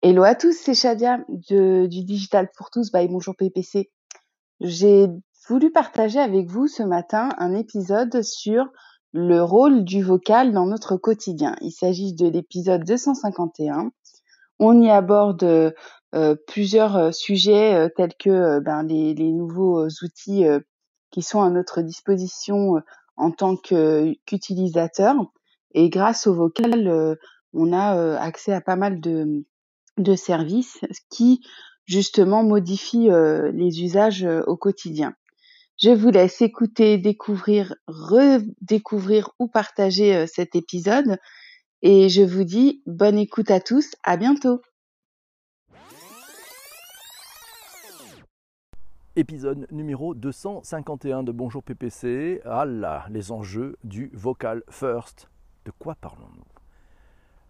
Hello 0.00 0.22
à 0.22 0.36
tous, 0.36 0.52
c'est 0.52 0.74
Shadia 0.74 1.18
du 1.28 1.88
Digital 1.88 2.48
pour 2.56 2.70
tous 2.70 2.92
by 2.92 3.08
Bonjour 3.08 3.34
PPC. 3.34 3.90
J'ai 4.60 5.08
voulu 5.48 5.72
partager 5.72 6.20
avec 6.20 6.48
vous 6.48 6.68
ce 6.68 6.84
matin 6.84 7.30
un 7.36 7.52
épisode 7.52 8.22
sur 8.22 8.68
le 9.12 9.42
rôle 9.42 9.82
du 9.82 10.04
vocal 10.04 10.52
dans 10.52 10.66
notre 10.66 10.96
quotidien. 10.96 11.56
Il 11.62 11.72
s'agit 11.72 12.14
de 12.14 12.28
l'épisode 12.28 12.84
251. 12.84 13.90
On 14.60 14.80
y 14.80 14.88
aborde 14.88 15.42
euh, 15.42 16.36
plusieurs 16.46 16.96
euh, 16.96 17.10
sujets 17.10 17.74
euh, 17.74 17.88
tels 17.88 18.14
que 18.14 18.60
ben, 18.60 18.84
les, 18.84 19.14
les, 19.14 19.32
nouveaux 19.32 19.84
outils 20.04 20.44
qui 21.10 21.22
sont 21.22 21.42
à 21.42 21.50
notre 21.50 21.82
disposition 21.82 22.76
en 23.16 23.32
tant 23.32 23.56
qu'utilisateur. 23.56 25.16
Et 25.72 25.90
grâce 25.90 26.28
au 26.28 26.34
vocal, 26.34 27.18
on 27.52 27.72
a 27.72 28.16
accès 28.20 28.52
à 28.52 28.60
pas 28.60 28.76
mal 28.76 29.00
de, 29.00 29.44
de 30.00 30.14
services 30.14 30.80
qui 31.10 31.40
justement 31.86 32.42
modifient 32.42 33.10
les 33.52 33.82
usages 33.82 34.26
au 34.46 34.56
quotidien. 34.56 35.14
Je 35.78 35.90
vous 35.90 36.10
laisse 36.10 36.42
écouter, 36.42 36.98
découvrir, 36.98 37.74
redécouvrir 37.86 39.30
ou 39.38 39.48
partager 39.48 40.26
cet 40.26 40.56
épisode 40.56 41.18
et 41.82 42.08
je 42.08 42.22
vous 42.22 42.44
dis 42.44 42.82
bonne 42.86 43.18
écoute 43.18 43.50
à 43.50 43.60
tous, 43.60 43.94
à 44.02 44.16
bientôt. 44.16 44.60
Épisode 49.14 49.66
numéro 49.72 50.14
251 50.14 51.22
de 51.24 51.32
Bonjour 51.32 51.62
PPC. 51.62 52.40
Ah 52.44 52.64
là, 52.64 53.06
les 53.10 53.32
enjeux 53.32 53.76
du 53.82 54.10
vocal 54.12 54.62
first. 54.70 55.28
De 55.64 55.72
quoi 55.76 55.96
parlons-nous? 55.96 56.44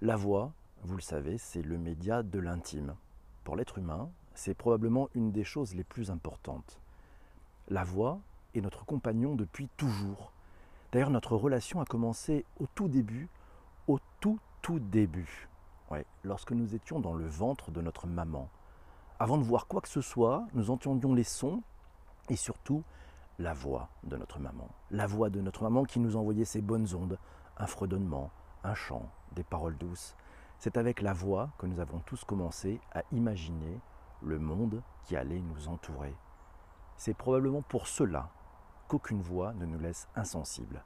La 0.00 0.16
voix, 0.16 0.52
vous 0.82 0.96
le 0.96 1.02
savez, 1.02 1.38
c'est 1.38 1.62
le 1.62 1.78
média 1.78 2.22
de 2.22 2.38
l'intime. 2.38 2.94
Pour 3.44 3.56
l'être 3.56 3.78
humain, 3.78 4.10
c'est 4.34 4.54
probablement 4.54 5.08
une 5.14 5.32
des 5.32 5.44
choses 5.44 5.74
les 5.74 5.84
plus 5.84 6.10
importantes. 6.10 6.80
La 7.68 7.84
voix 7.84 8.20
est 8.54 8.60
notre 8.60 8.84
compagnon 8.84 9.34
depuis 9.34 9.68
toujours. 9.76 10.32
D'ailleurs, 10.92 11.10
notre 11.10 11.36
relation 11.36 11.80
a 11.80 11.84
commencé 11.84 12.44
au 12.60 12.66
tout 12.74 12.88
début, 12.88 13.28
au 13.88 13.98
tout 14.20 14.38
tout 14.62 14.78
début. 14.78 15.48
Ouais, 15.90 16.06
lorsque 16.22 16.52
nous 16.52 16.74
étions 16.74 17.00
dans 17.00 17.14
le 17.14 17.26
ventre 17.26 17.70
de 17.70 17.80
notre 17.80 18.06
maman. 18.06 18.48
Avant 19.18 19.38
de 19.38 19.42
voir 19.42 19.66
quoi 19.66 19.80
que 19.80 19.88
ce 19.88 20.00
soit, 20.00 20.46
nous 20.54 20.70
entendions 20.70 21.14
les 21.14 21.24
sons 21.24 21.62
et 22.28 22.36
surtout 22.36 22.84
la 23.38 23.54
voix 23.54 23.88
de 24.04 24.16
notre 24.16 24.38
maman. 24.38 24.68
La 24.90 25.06
voix 25.06 25.30
de 25.30 25.40
notre 25.40 25.62
maman 25.62 25.84
qui 25.84 25.98
nous 25.98 26.16
envoyait 26.16 26.44
ses 26.44 26.60
bonnes 26.60 26.94
ondes, 26.94 27.18
un 27.56 27.66
fredonnement, 27.66 28.30
un 28.64 28.74
chant, 28.74 29.10
des 29.32 29.44
paroles 29.44 29.76
douces. 29.76 30.14
C'est 30.58 30.76
avec 30.76 31.02
la 31.02 31.12
voix 31.12 31.50
que 31.58 31.66
nous 31.66 31.78
avons 31.78 32.00
tous 32.00 32.24
commencé 32.24 32.80
à 32.92 33.02
imaginer 33.12 33.80
le 34.22 34.40
monde 34.40 34.82
qui 35.04 35.16
allait 35.16 35.40
nous 35.40 35.68
entourer. 35.68 36.14
C'est 36.96 37.14
probablement 37.14 37.62
pour 37.62 37.86
cela 37.86 38.30
qu'aucune 38.88 39.22
voix 39.22 39.54
ne 39.54 39.66
nous 39.66 39.78
laisse 39.78 40.08
insensibles. 40.16 40.82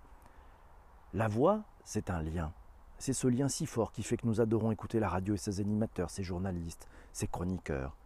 La 1.15 1.27
voix, 1.27 1.62
c'est 1.84 2.11
un 2.11 2.23
lien. 2.23 2.53
C'est 2.98 3.15
ce 3.15 3.27
lien 3.27 3.48
si 3.48 3.65
fort 3.65 3.93
qui 3.93 4.03
fait 4.03 4.19
que 4.19 4.27
nous 4.27 4.43
adorons 4.43 4.73
écouter 4.73 5.00
la 5.00 5.09
radio 5.09 5.34
et 5.34 5.39
ses 5.39 5.61
animateurs, 5.61 6.11
ses 6.11 6.23
journalistes, 6.23 6.87
ses 7.12 7.27
chroniqueurs. 7.27 7.97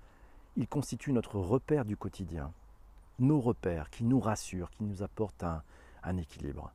Il 0.54 0.68
constitue 0.68 1.12
notre 1.12 1.38
repère 1.38 1.84
du 1.84 1.96
quotidien, 1.96 2.52
nos 3.18 3.40
repères 3.40 3.90
qui 3.90 4.04
nous 4.04 4.20
rassurent, 4.20 4.70
qui 4.70 4.84
nous 4.84 5.02
apportent 5.02 5.42
un, 5.42 5.62
un 6.04 6.16
équilibre. 6.16 6.72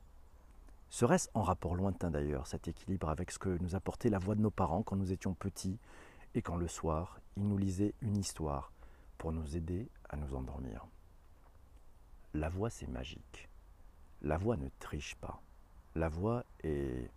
Serait-ce 0.91 1.29
en 1.33 1.41
rapport 1.41 1.73
lointain 1.73 2.11
d'ailleurs, 2.11 2.47
cet 2.47 2.67
équilibre 2.67 3.09
avec 3.09 3.31
ce 3.31 3.39
que 3.39 3.57
nous 3.61 3.75
apportait 3.75 4.09
la 4.09 4.19
voix 4.19 4.35
de 4.35 4.41
nos 4.41 4.51
parents 4.51 4.83
quand 4.83 4.97
nous 4.97 5.13
étions 5.13 5.33
petits 5.33 5.79
et 6.35 6.41
quand 6.41 6.57
le 6.57 6.67
soir, 6.67 7.21
ils 7.37 7.47
nous 7.47 7.57
lisaient 7.57 7.93
une 8.01 8.17
histoire 8.17 8.73
pour 9.17 9.31
nous 9.31 9.55
aider 9.55 9.89
à 10.09 10.17
nous 10.17 10.35
endormir? 10.35 10.85
La 12.33 12.49
voix, 12.49 12.69
c'est 12.69 12.89
magique. 12.89 13.47
La 14.21 14.37
voix 14.37 14.57
ne 14.57 14.67
triche 14.79 15.15
pas. 15.15 15.41
La 15.95 16.09
voix 16.09 16.43
est 16.61 17.09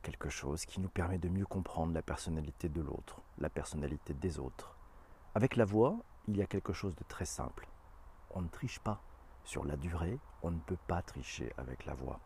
quelque 0.00 0.30
chose 0.30 0.64
qui 0.64 0.80
nous 0.80 0.88
permet 0.88 1.18
de 1.18 1.28
mieux 1.28 1.44
comprendre 1.46 1.92
la 1.92 2.02
personnalité 2.02 2.70
de 2.70 2.80
l'autre, 2.80 3.20
la 3.36 3.50
personnalité 3.50 4.14
des 4.14 4.38
autres, 4.38 4.74
avec 5.34 5.56
la 5.56 5.66
voix, 5.66 5.98
il 6.28 6.38
y 6.38 6.42
a 6.42 6.46
quelque 6.46 6.72
chose 6.72 6.96
de 6.96 7.04
très 7.04 7.26
simple. 7.26 7.68
On 8.30 8.40
ne 8.40 8.48
triche 8.48 8.80
pas. 8.80 9.02
Sur 9.44 9.66
la 9.66 9.76
durée, 9.76 10.18
on 10.42 10.50
ne 10.50 10.60
peut 10.60 10.78
pas 10.86 11.02
tricher 11.02 11.52
avec 11.58 11.84
la 11.84 11.92
voix. 11.92 12.18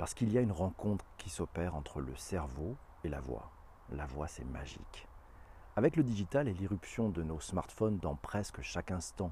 Parce 0.00 0.14
qu'il 0.14 0.32
y 0.32 0.38
a 0.38 0.40
une 0.40 0.50
rencontre 0.50 1.04
qui 1.18 1.28
s'opère 1.28 1.74
entre 1.74 2.00
le 2.00 2.16
cerveau 2.16 2.74
et 3.04 3.10
la 3.10 3.20
voix. 3.20 3.50
La 3.92 4.06
voix, 4.06 4.28
c'est 4.28 4.46
magique. 4.46 5.06
Avec 5.76 5.94
le 5.94 6.02
digital 6.02 6.48
et 6.48 6.54
l'irruption 6.54 7.10
de 7.10 7.22
nos 7.22 7.38
smartphones 7.38 7.98
dans 7.98 8.14
presque 8.14 8.62
chaque 8.62 8.92
instant 8.92 9.30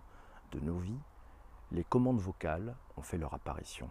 de 0.53 0.61
nos 0.61 0.77
vies, 0.77 1.01
les 1.73 1.85
commandes 1.85 2.21
vocales 2.21 2.77
ont 2.99 3.03
fait 3.03 3.17
leur 3.17 3.33
apparition. 3.33 3.89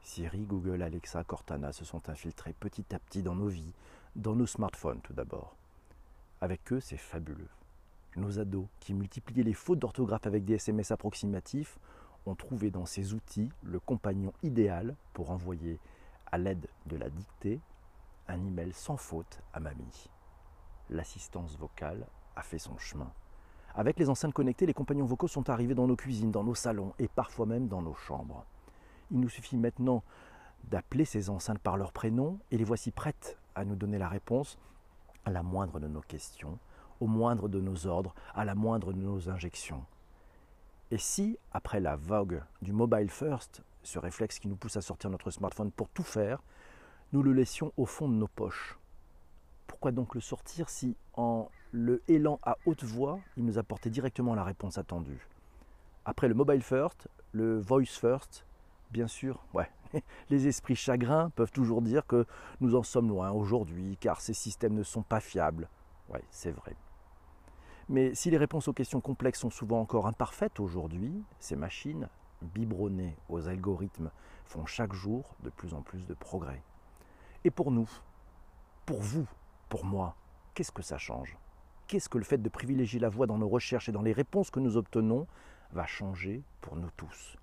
Siri, 0.00 0.46
Google, 0.46 0.80
Alexa, 0.80 1.22
Cortana 1.22 1.72
se 1.72 1.84
sont 1.84 2.08
infiltrés 2.08 2.54
petit 2.54 2.94
à 2.94 2.98
petit 2.98 3.22
dans 3.22 3.34
nos 3.34 3.48
vies, 3.48 3.74
dans 4.14 4.34
nos 4.34 4.46
smartphones 4.46 5.02
tout 5.02 5.12
d'abord. 5.12 5.54
Avec 6.40 6.72
eux, 6.72 6.80
c'est 6.80 6.96
fabuleux 6.96 7.50
nos 8.16 8.38
ados, 8.38 8.66
qui 8.80 8.94
multipliaient 8.94 9.42
les 9.42 9.52
fautes 9.52 9.78
d'orthographe 9.78 10.26
avec 10.26 10.46
des 10.46 10.54
SMS 10.54 10.90
approximatifs, 10.90 11.78
ont 12.24 12.34
trouvé 12.34 12.70
dans 12.70 12.86
ces 12.86 13.12
outils 13.12 13.50
le 13.62 13.78
compagnon 13.78 14.32
idéal 14.42 14.96
pour 15.12 15.30
envoyer, 15.30 15.78
à 16.30 16.38
l'aide 16.38 16.68
de 16.86 16.96
la 16.96 17.08
dictée, 17.08 17.60
un 18.28 18.44
email 18.44 18.72
sans 18.72 18.96
faute 18.96 19.40
à 19.52 19.60
mamie. 19.60 20.10
L'assistance 20.90 21.56
vocale 21.56 22.06
a 22.34 22.42
fait 22.42 22.58
son 22.58 22.76
chemin. 22.78 23.10
Avec 23.74 23.98
les 23.98 24.08
enceintes 24.08 24.32
connectées, 24.32 24.66
les 24.66 24.74
compagnons 24.74 25.04
vocaux 25.04 25.28
sont 25.28 25.50
arrivés 25.50 25.74
dans 25.74 25.86
nos 25.86 25.96
cuisines, 25.96 26.30
dans 26.30 26.44
nos 26.44 26.54
salons 26.54 26.94
et 26.98 27.08
parfois 27.08 27.46
même 27.46 27.68
dans 27.68 27.82
nos 27.82 27.94
chambres. 27.94 28.44
Il 29.10 29.20
nous 29.20 29.28
suffit 29.28 29.56
maintenant 29.56 30.02
d'appeler 30.64 31.04
ces 31.04 31.30
enceintes 31.30 31.58
par 31.58 31.76
leur 31.76 31.92
prénom 31.92 32.38
et 32.50 32.56
les 32.56 32.64
voici 32.64 32.90
prêtes 32.90 33.38
à 33.54 33.64
nous 33.64 33.76
donner 33.76 33.98
la 33.98 34.08
réponse 34.08 34.58
à 35.24 35.30
la 35.30 35.42
moindre 35.42 35.80
de 35.80 35.88
nos 35.88 36.00
questions, 36.00 36.58
au 37.00 37.06
moindre 37.06 37.48
de 37.48 37.60
nos 37.60 37.86
ordres, 37.86 38.14
à 38.34 38.44
la 38.44 38.54
moindre 38.54 38.92
de 38.92 38.98
nos 38.98 39.28
injections. 39.28 39.84
Et 40.90 40.98
si, 40.98 41.36
après 41.52 41.80
la 41.80 41.96
vogue 41.96 42.42
du 42.62 42.72
mobile 42.72 43.10
first, 43.10 43.62
ce 43.86 43.98
réflexe 43.98 44.38
qui 44.38 44.48
nous 44.48 44.56
pousse 44.56 44.76
à 44.76 44.82
sortir 44.82 45.10
notre 45.10 45.30
smartphone 45.30 45.70
pour 45.70 45.88
tout 45.88 46.02
faire, 46.02 46.42
nous 47.12 47.22
le 47.22 47.32
laissions 47.32 47.72
au 47.76 47.86
fond 47.86 48.08
de 48.08 48.14
nos 48.14 48.26
poches 48.26 48.78
Pourquoi 49.66 49.92
donc 49.92 50.14
le 50.14 50.20
sortir 50.20 50.68
si, 50.68 50.96
en 51.14 51.48
le 51.70 52.02
hélant 52.08 52.40
à 52.42 52.56
haute 52.66 52.84
voix, 52.84 53.20
il 53.36 53.44
nous 53.44 53.58
apportait 53.58 53.90
directement 53.90 54.34
la 54.34 54.44
réponse 54.44 54.76
attendue? 54.78 55.28
Après 56.04 56.28
le 56.28 56.34
mobile 56.34 56.62
first, 56.62 57.08
le 57.32 57.58
voice 57.60 57.98
first, 58.00 58.44
bien 58.90 59.06
sûr, 59.06 59.44
ouais, 59.54 59.70
les 60.30 60.48
esprits 60.48 60.76
chagrins 60.76 61.30
peuvent 61.30 61.52
toujours 61.52 61.80
dire 61.80 62.06
que 62.06 62.26
nous 62.60 62.74
en 62.74 62.82
sommes 62.82 63.08
loin 63.08 63.30
aujourd'hui, 63.30 63.96
car 64.00 64.20
ces 64.20 64.34
systèmes 64.34 64.74
ne 64.74 64.82
sont 64.82 65.02
pas 65.02 65.20
fiables. 65.20 65.68
Ouais, 66.08 66.24
c'est 66.30 66.52
vrai. 66.52 66.76
Mais 67.88 68.14
si 68.14 68.30
les 68.30 68.36
réponses 68.36 68.66
aux 68.66 68.72
questions 68.72 69.00
complexes 69.00 69.40
sont 69.40 69.50
souvent 69.50 69.80
encore 69.80 70.08
imparfaites 70.08 70.58
aujourd'hui, 70.58 71.22
ces 71.38 71.54
machines, 71.54 72.08
biberonnées 72.46 73.16
aux 73.28 73.48
algorithmes, 73.48 74.10
font 74.44 74.66
chaque 74.66 74.92
jour 74.92 75.34
de 75.42 75.50
plus 75.50 75.74
en 75.74 75.82
plus 75.82 76.06
de 76.06 76.14
progrès. 76.14 76.62
Et 77.44 77.50
pour 77.50 77.70
nous, 77.70 77.88
pour 78.86 79.00
vous, 79.00 79.26
pour 79.68 79.84
moi, 79.84 80.16
qu'est-ce 80.54 80.72
que 80.72 80.82
ça 80.82 80.98
change? 80.98 81.36
Qu'est-ce 81.86 82.08
que 82.08 82.18
le 82.18 82.24
fait 82.24 82.38
de 82.38 82.48
privilégier 82.48 82.98
la 82.98 83.08
voix 83.08 83.26
dans 83.26 83.38
nos 83.38 83.48
recherches 83.48 83.88
et 83.88 83.92
dans 83.92 84.02
les 84.02 84.12
réponses 84.12 84.50
que 84.50 84.60
nous 84.60 84.76
obtenons 84.76 85.26
va 85.72 85.86
changer 85.86 86.42
pour 86.60 86.76
nous 86.76 86.90
tous? 86.96 87.36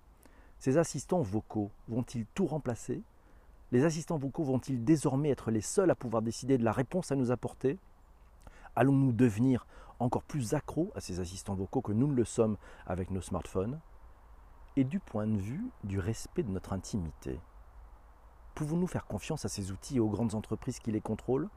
Ces 0.59 0.77
assistants 0.77 1.21
vocaux 1.21 1.71
vont-ils 1.87 2.25
tout 2.33 2.45
remplacer? 2.45 3.01
Les 3.71 3.85
assistants 3.85 4.17
vocaux 4.17 4.43
vont-ils 4.43 4.83
désormais 4.83 5.29
être 5.29 5.51
les 5.51 5.61
seuls 5.61 5.91
à 5.91 5.95
pouvoir 5.95 6.21
décider 6.21 6.57
de 6.57 6.63
la 6.63 6.71
réponse 6.71 7.11
à 7.11 7.15
nous 7.15 7.31
apporter? 7.31 7.77
Allons-nous 8.75 9.13
devenir 9.13 9.65
encore 9.99 10.23
plus 10.23 10.53
accros 10.53 10.91
à 10.95 11.01
ces 11.01 11.19
assistants 11.19 11.55
vocaux 11.55 11.81
que 11.81 11.91
nous 11.91 12.07
ne 12.07 12.15
le 12.15 12.25
sommes 12.25 12.57
avec 12.85 13.11
nos 13.11 13.21
smartphones? 13.21 13.79
Et 14.75 14.83
du 14.83 14.99
point 14.99 15.27
de 15.27 15.37
vue 15.37 15.69
du 15.83 15.99
respect 15.99 16.41
de 16.41 16.49
notre 16.49 16.73
intimité, 16.73 17.39
pouvons-nous 18.55 18.87
faire 18.87 19.05
confiance 19.05 19.45
à 19.45 19.47
ces 19.47 19.71
outils 19.71 19.97
et 19.97 19.99
aux 19.99 20.09
grandes 20.09 20.33
entreprises 20.33 20.79
qui 20.79 20.91
les 20.91 20.99
contrôlent? 20.99 21.47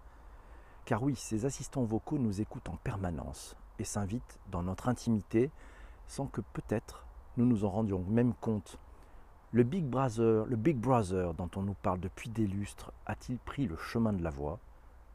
Car 0.84 1.02
oui, 1.02 1.16
ces 1.16 1.46
assistants 1.46 1.84
vocaux 1.84 2.18
nous 2.18 2.42
écoutent 2.42 2.68
en 2.68 2.76
permanence 2.76 3.56
et 3.78 3.84
s'invitent 3.84 4.38
dans 4.50 4.62
notre 4.62 4.90
intimité 4.90 5.50
sans 6.06 6.26
que 6.26 6.42
peut-être 6.52 7.06
nous 7.38 7.46
nous 7.46 7.64
en 7.64 7.70
rendions 7.70 8.04
même 8.06 8.34
compte. 8.34 8.78
Le 9.50 9.62
Big 9.62 9.86
Brother, 9.86 10.44
le 10.44 10.56
Big 10.56 10.76
Brother 10.76 11.32
dont 11.32 11.50
on 11.56 11.62
nous 11.62 11.76
parle 11.82 12.00
depuis 12.00 12.28
des 12.28 12.46
lustres, 12.46 12.92
a-t-il 13.06 13.38
pris 13.38 13.66
le 13.66 13.78
chemin 13.78 14.12
de 14.12 14.22
la 14.22 14.30
voix 14.30 14.58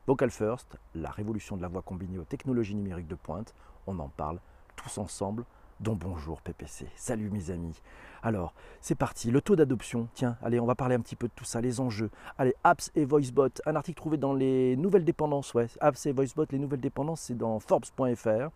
Vocal 0.07 0.31
First, 0.31 0.75
la 0.95 1.11
révolution 1.11 1.55
de 1.55 1.61
la 1.61 1.67
voix 1.67 1.83
combinée 1.83 2.17
aux 2.17 2.25
technologies 2.25 2.73
numériques 2.73 3.07
de 3.07 3.13
pointe, 3.13 3.53
on 3.85 3.99
en 3.99 4.09
parle 4.09 4.39
tous 4.75 4.97
ensemble 4.97 5.45
dont 5.81 5.95
bonjour 5.95 6.41
PPC. 6.41 6.85
Salut 6.95 7.31
mes 7.31 7.49
amis. 7.49 7.81
Alors, 8.21 8.53
c'est 8.81 8.93
parti. 8.93 9.31
Le 9.31 9.41
taux 9.41 9.55
d'adoption. 9.55 10.07
Tiens, 10.13 10.37
allez, 10.43 10.59
on 10.59 10.67
va 10.67 10.75
parler 10.75 10.93
un 10.93 10.99
petit 10.99 11.15
peu 11.15 11.27
de 11.27 11.33
tout 11.35 11.43
ça, 11.43 11.59
les 11.59 11.79
enjeux. 11.79 12.11
Allez, 12.37 12.53
apps 12.63 12.91
et 12.93 13.03
voicebot. 13.03 13.49
Un 13.65 13.75
article 13.75 13.97
trouvé 13.97 14.17
dans 14.17 14.33
les 14.33 14.75
nouvelles 14.77 15.03
dépendances. 15.03 15.55
Ouais, 15.55 15.67
apps 15.79 16.05
et 16.05 16.11
voicebot, 16.11 16.45
les 16.51 16.59
nouvelles 16.59 16.81
dépendances, 16.81 17.21
c'est 17.21 17.37
dans 17.37 17.59
Forbes.fr. 17.59 18.49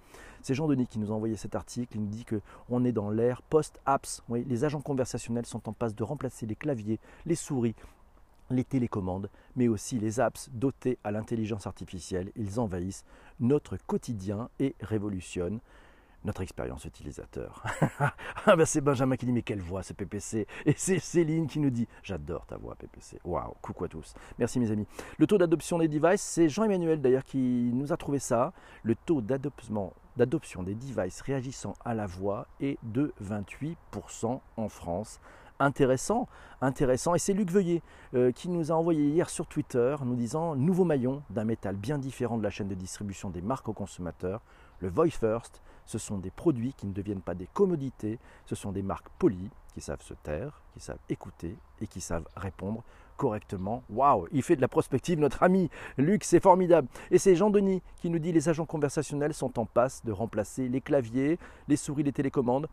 C'est 0.43 0.53
Jean 0.53 0.67
Denis 0.67 0.85
qui 0.85 0.99
nous 0.99 1.11
a 1.11 1.15
envoyé 1.15 1.35
cet 1.35 1.55
article. 1.55 1.95
Il 1.95 2.01
nous 2.01 2.09
dit 2.09 2.25
qu'on 2.25 2.85
est 2.85 2.91
dans 2.91 3.09
l'ère 3.09 3.41
post-apps. 3.41 4.21
Les 4.29 4.63
agents 4.63 4.81
conversationnels 4.81 5.47
sont 5.47 5.67
en 5.67 5.73
passe 5.73 5.95
de 5.95 6.03
remplacer 6.03 6.45
les 6.45 6.55
claviers, 6.55 6.99
les 7.25 7.35
souris, 7.35 7.75
les 8.51 8.63
télécommandes, 8.63 9.31
mais 9.55 9.67
aussi 9.67 9.97
les 9.97 10.19
apps 10.19 10.49
dotées 10.53 10.99
à 11.03 11.09
l'intelligence 11.09 11.65
artificielle. 11.65 12.31
Ils 12.35 12.59
envahissent 12.59 13.03
notre 13.39 13.77
quotidien 13.77 14.49
et 14.59 14.75
révolutionnent 14.79 15.59
notre 16.25 16.41
expérience 16.41 16.85
utilisateur. 16.85 17.63
ah 18.45 18.55
ben 18.55 18.65
c'est 18.65 18.81
Benjamin 18.81 19.15
qui 19.15 19.25
dit 19.25 19.31
mais 19.31 19.43
quelle 19.43 19.61
voix 19.61 19.83
ce 19.83 19.93
PPC 19.93 20.47
Et 20.65 20.73
c'est 20.75 20.99
Céline 20.99 21.47
qui 21.47 21.59
nous 21.59 21.69
dit 21.69 21.87
j'adore 22.03 22.45
ta 22.45 22.57
voix 22.57 22.75
PPC. 22.75 23.19
Waouh, 23.23 23.53
coucou 23.61 23.85
à 23.85 23.87
tous. 23.87 24.13
Merci 24.39 24.59
mes 24.59 24.71
amis. 24.71 24.87
Le 25.17 25.27
taux 25.27 25.37
d'adoption 25.37 25.77
des 25.77 25.87
devices, 25.87 26.21
c'est 26.21 26.49
Jean-Emmanuel 26.49 27.01
d'ailleurs 27.01 27.23
qui 27.23 27.37
nous 27.73 27.93
a 27.93 27.97
trouvé 27.97 28.19
ça. 28.19 28.53
Le 28.83 28.95
taux 28.95 29.21
d'adoption 29.21 30.63
des 30.63 30.75
devices 30.75 31.21
réagissant 31.21 31.73
à 31.85 31.93
la 31.93 32.07
voix 32.07 32.47
est 32.59 32.77
de 32.83 33.13
28% 33.23 34.39
en 34.57 34.69
France 34.69 35.19
intéressant, 35.59 36.27
intéressant. 36.61 37.15
Et 37.15 37.19
c'est 37.19 37.33
Luc 37.33 37.49
Veuillet 37.51 37.81
euh, 38.13 38.31
qui 38.31 38.49
nous 38.49 38.71
a 38.71 38.75
envoyé 38.75 39.07
hier 39.07 39.29
sur 39.29 39.47
Twitter 39.47 39.95
nous 40.03 40.15
disant 40.15 40.55
nouveau 40.55 40.83
maillon 40.83 41.23
d'un 41.29 41.45
métal 41.45 41.75
bien 41.75 41.97
différent 41.97 42.37
de 42.37 42.43
la 42.43 42.49
chaîne 42.49 42.67
de 42.67 42.75
distribution 42.75 43.29
des 43.29 43.41
marques 43.41 43.69
aux 43.69 43.73
consommateurs, 43.73 44.41
le 44.79 44.89
Voice 44.89 45.11
First 45.11 45.61
ce 45.85 45.97
sont 45.97 46.17
des 46.17 46.31
produits 46.31 46.73
qui 46.73 46.87
ne 46.87 46.93
deviennent 46.93 47.21
pas 47.21 47.35
des 47.35 47.47
commodités, 47.53 48.19
ce 48.45 48.55
sont 48.55 48.71
des 48.71 48.81
marques 48.81 49.09
polies 49.19 49.49
qui 49.73 49.81
savent 49.81 50.01
se 50.01 50.13
taire, 50.13 50.61
qui 50.73 50.79
savent 50.79 50.99
écouter 51.09 51.57
et 51.81 51.87
qui 51.87 52.01
savent 52.01 52.27
répondre 52.35 52.83
correctement. 53.17 53.83
Waouh, 53.89 54.27
il 54.31 54.43
fait 54.43 54.55
de 54.55 54.61
la 54.61 54.67
prospective, 54.67 55.19
notre 55.19 55.43
ami 55.43 55.69
Luc, 55.97 56.23
c'est 56.23 56.39
formidable. 56.41 56.87
Et 57.11 57.17
c'est 57.17 57.35
Jean-Denis 57.35 57.81
qui 57.97 58.09
nous 58.09 58.19
dit 58.19 58.31
les 58.31 58.49
agents 58.49 58.65
conversationnels 58.65 59.33
sont 59.33 59.57
en 59.59 59.65
passe 59.65 60.03
de 60.03 60.11
remplacer 60.11 60.67
les 60.67 60.81
claviers, 60.81 61.39
les 61.67 61.77
souris, 61.77 62.03
les 62.03 62.11
télécommandes 62.11 62.67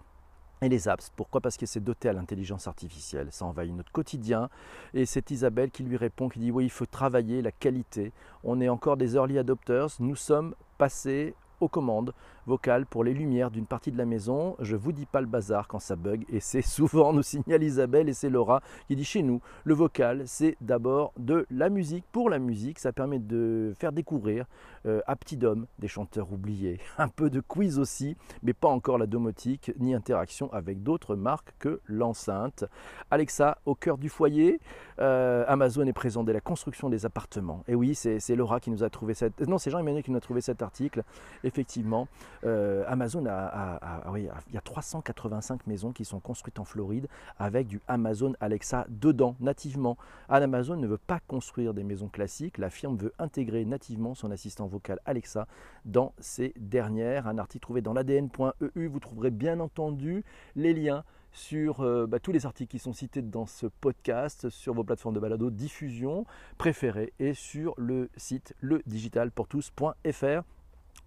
et 0.60 0.68
les 0.68 0.88
apps. 0.88 1.10
Pourquoi? 1.16 1.40
Parce 1.40 1.56
que 1.56 1.66
c'est 1.66 1.82
doté 1.82 2.08
à 2.08 2.12
l'intelligence 2.12 2.68
artificielle. 2.68 3.28
Ça 3.30 3.44
envahit 3.44 3.74
notre 3.74 3.92
quotidien. 3.92 4.48
Et 4.94 5.06
c'est 5.06 5.30
Isabelle 5.30 5.70
qui 5.70 5.82
lui 5.82 5.96
répond, 5.96 6.28
qui 6.28 6.38
dit 6.38 6.50
oui, 6.50 6.64
il 6.64 6.70
faut 6.70 6.86
travailler 6.86 7.42
la 7.42 7.52
qualité. 7.52 8.12
On 8.44 8.60
est 8.60 8.68
encore 8.68 8.96
des 8.96 9.14
early 9.16 9.38
adopters. 9.38 9.88
Nous 9.98 10.16
sommes 10.16 10.54
passés 10.78 11.34
aux 11.60 11.68
commandes 11.68 12.12
vocales 12.46 12.86
pour 12.86 13.04
les 13.04 13.14
lumières 13.14 13.50
d'une 13.50 13.66
partie 13.66 13.92
de 13.92 13.98
la 13.98 14.04
maison. 14.04 14.56
Je 14.60 14.76
vous 14.76 14.92
dis 14.92 15.06
pas 15.06 15.20
le 15.20 15.26
bazar 15.26 15.68
quand 15.68 15.78
ça 15.78 15.96
bug 15.96 16.24
et 16.28 16.40
c'est 16.40 16.62
souvent, 16.62 17.12
nous 17.12 17.22
signale 17.22 17.62
Isabelle 17.62 18.08
et 18.08 18.14
c'est 18.14 18.30
Laura 18.30 18.62
qui 18.88 18.96
dit 18.96 19.04
chez 19.04 19.22
nous, 19.22 19.40
le 19.64 19.74
vocal 19.74 20.22
c'est 20.26 20.56
d'abord 20.60 21.12
de 21.18 21.46
la 21.50 21.68
musique 21.68 22.04
pour 22.12 22.30
la 22.30 22.38
musique. 22.38 22.78
Ça 22.78 22.92
permet 22.92 23.18
de 23.18 23.72
faire 23.78 23.92
découvrir 23.92 24.46
euh, 24.86 25.00
à 25.06 25.16
petit 25.16 25.38
homme 25.44 25.66
des 25.78 25.88
chanteurs 25.88 26.32
oubliés. 26.32 26.80
Un 26.98 27.08
peu 27.08 27.30
de 27.30 27.40
quiz 27.40 27.78
aussi, 27.78 28.16
mais 28.42 28.52
pas 28.52 28.68
encore 28.68 28.98
la 28.98 29.06
domotique 29.06 29.72
ni 29.78 29.94
interaction 29.94 30.52
avec 30.52 30.82
d'autres 30.82 31.16
marques 31.16 31.54
que 31.58 31.80
l'enceinte. 31.86 32.64
Alexa 33.10 33.58
au 33.66 33.74
cœur 33.74 33.98
du 33.98 34.08
foyer. 34.08 34.60
Euh, 34.98 35.44
Amazon 35.48 35.86
est 35.86 35.92
présent 35.92 36.24
dès 36.24 36.32
la 36.32 36.40
construction 36.40 36.88
des 36.88 37.06
appartements. 37.06 37.62
Et 37.68 37.74
oui, 37.74 37.94
c'est 37.94 38.36
Laura 38.36 38.60
qui 38.60 38.70
nous 38.70 38.82
a 38.82 38.90
trouvé 38.90 39.14
cette. 39.14 39.40
Non, 39.46 39.58
c'est 39.58 39.70
Jean-Emmanuel 39.70 40.02
qui 40.02 40.10
nous 40.10 40.18
a 40.18 40.20
trouvé 40.20 40.40
cet 40.40 40.62
article. 40.62 41.02
Effectivement, 41.44 42.08
euh, 42.44 42.84
Amazon 42.86 43.24
a, 43.26 44.10
oui, 44.10 44.28
il 44.48 44.54
y 44.54 44.58
a 44.58 44.60
385 44.60 45.66
maisons 45.66 45.92
qui 45.92 46.04
sont 46.04 46.20
construites 46.20 46.58
en 46.58 46.64
Floride 46.64 47.08
avec 47.38 47.66
du 47.66 47.80
Amazon 47.88 48.34
Alexa 48.40 48.86
dedans, 48.88 49.36
nativement. 49.40 49.96
Amazon 50.28 50.76
ne 50.76 50.86
veut 50.86 50.98
pas 50.98 51.20
construire 51.28 51.74
des 51.74 51.84
maisons 51.84 52.08
classiques. 52.08 52.58
La 52.58 52.70
firme 52.70 52.96
veut 52.96 53.12
intégrer 53.18 53.64
nativement 53.64 54.14
son 54.14 54.30
assistant 54.30 54.66
vocal 54.66 54.98
Alexa 55.04 55.46
dans 55.84 56.12
ces 56.18 56.52
dernières. 56.58 57.26
Un 57.26 57.38
article 57.38 57.62
trouvé 57.62 57.80
dans 57.80 57.92
l'ADN.eu. 57.92 58.86
Vous 58.86 59.00
trouverez 59.00 59.30
bien 59.30 59.60
entendu 59.60 60.24
les 60.56 60.72
liens 60.72 61.04
sur 61.32 61.80
euh, 61.80 62.06
bah, 62.06 62.18
tous 62.18 62.32
les 62.32 62.46
articles 62.46 62.70
qui 62.70 62.78
sont 62.78 62.92
cités 62.92 63.22
dans 63.22 63.46
ce 63.46 63.66
podcast, 63.66 64.50
sur 64.50 64.74
vos 64.74 64.84
plateformes 64.84 65.14
de 65.14 65.20
balado 65.20 65.50
diffusion 65.50 66.26
préférées 66.58 67.12
et 67.18 67.34
sur 67.34 67.74
le 67.78 68.10
site 68.16 68.54
ledigitalpourtous.fr. 68.60 70.42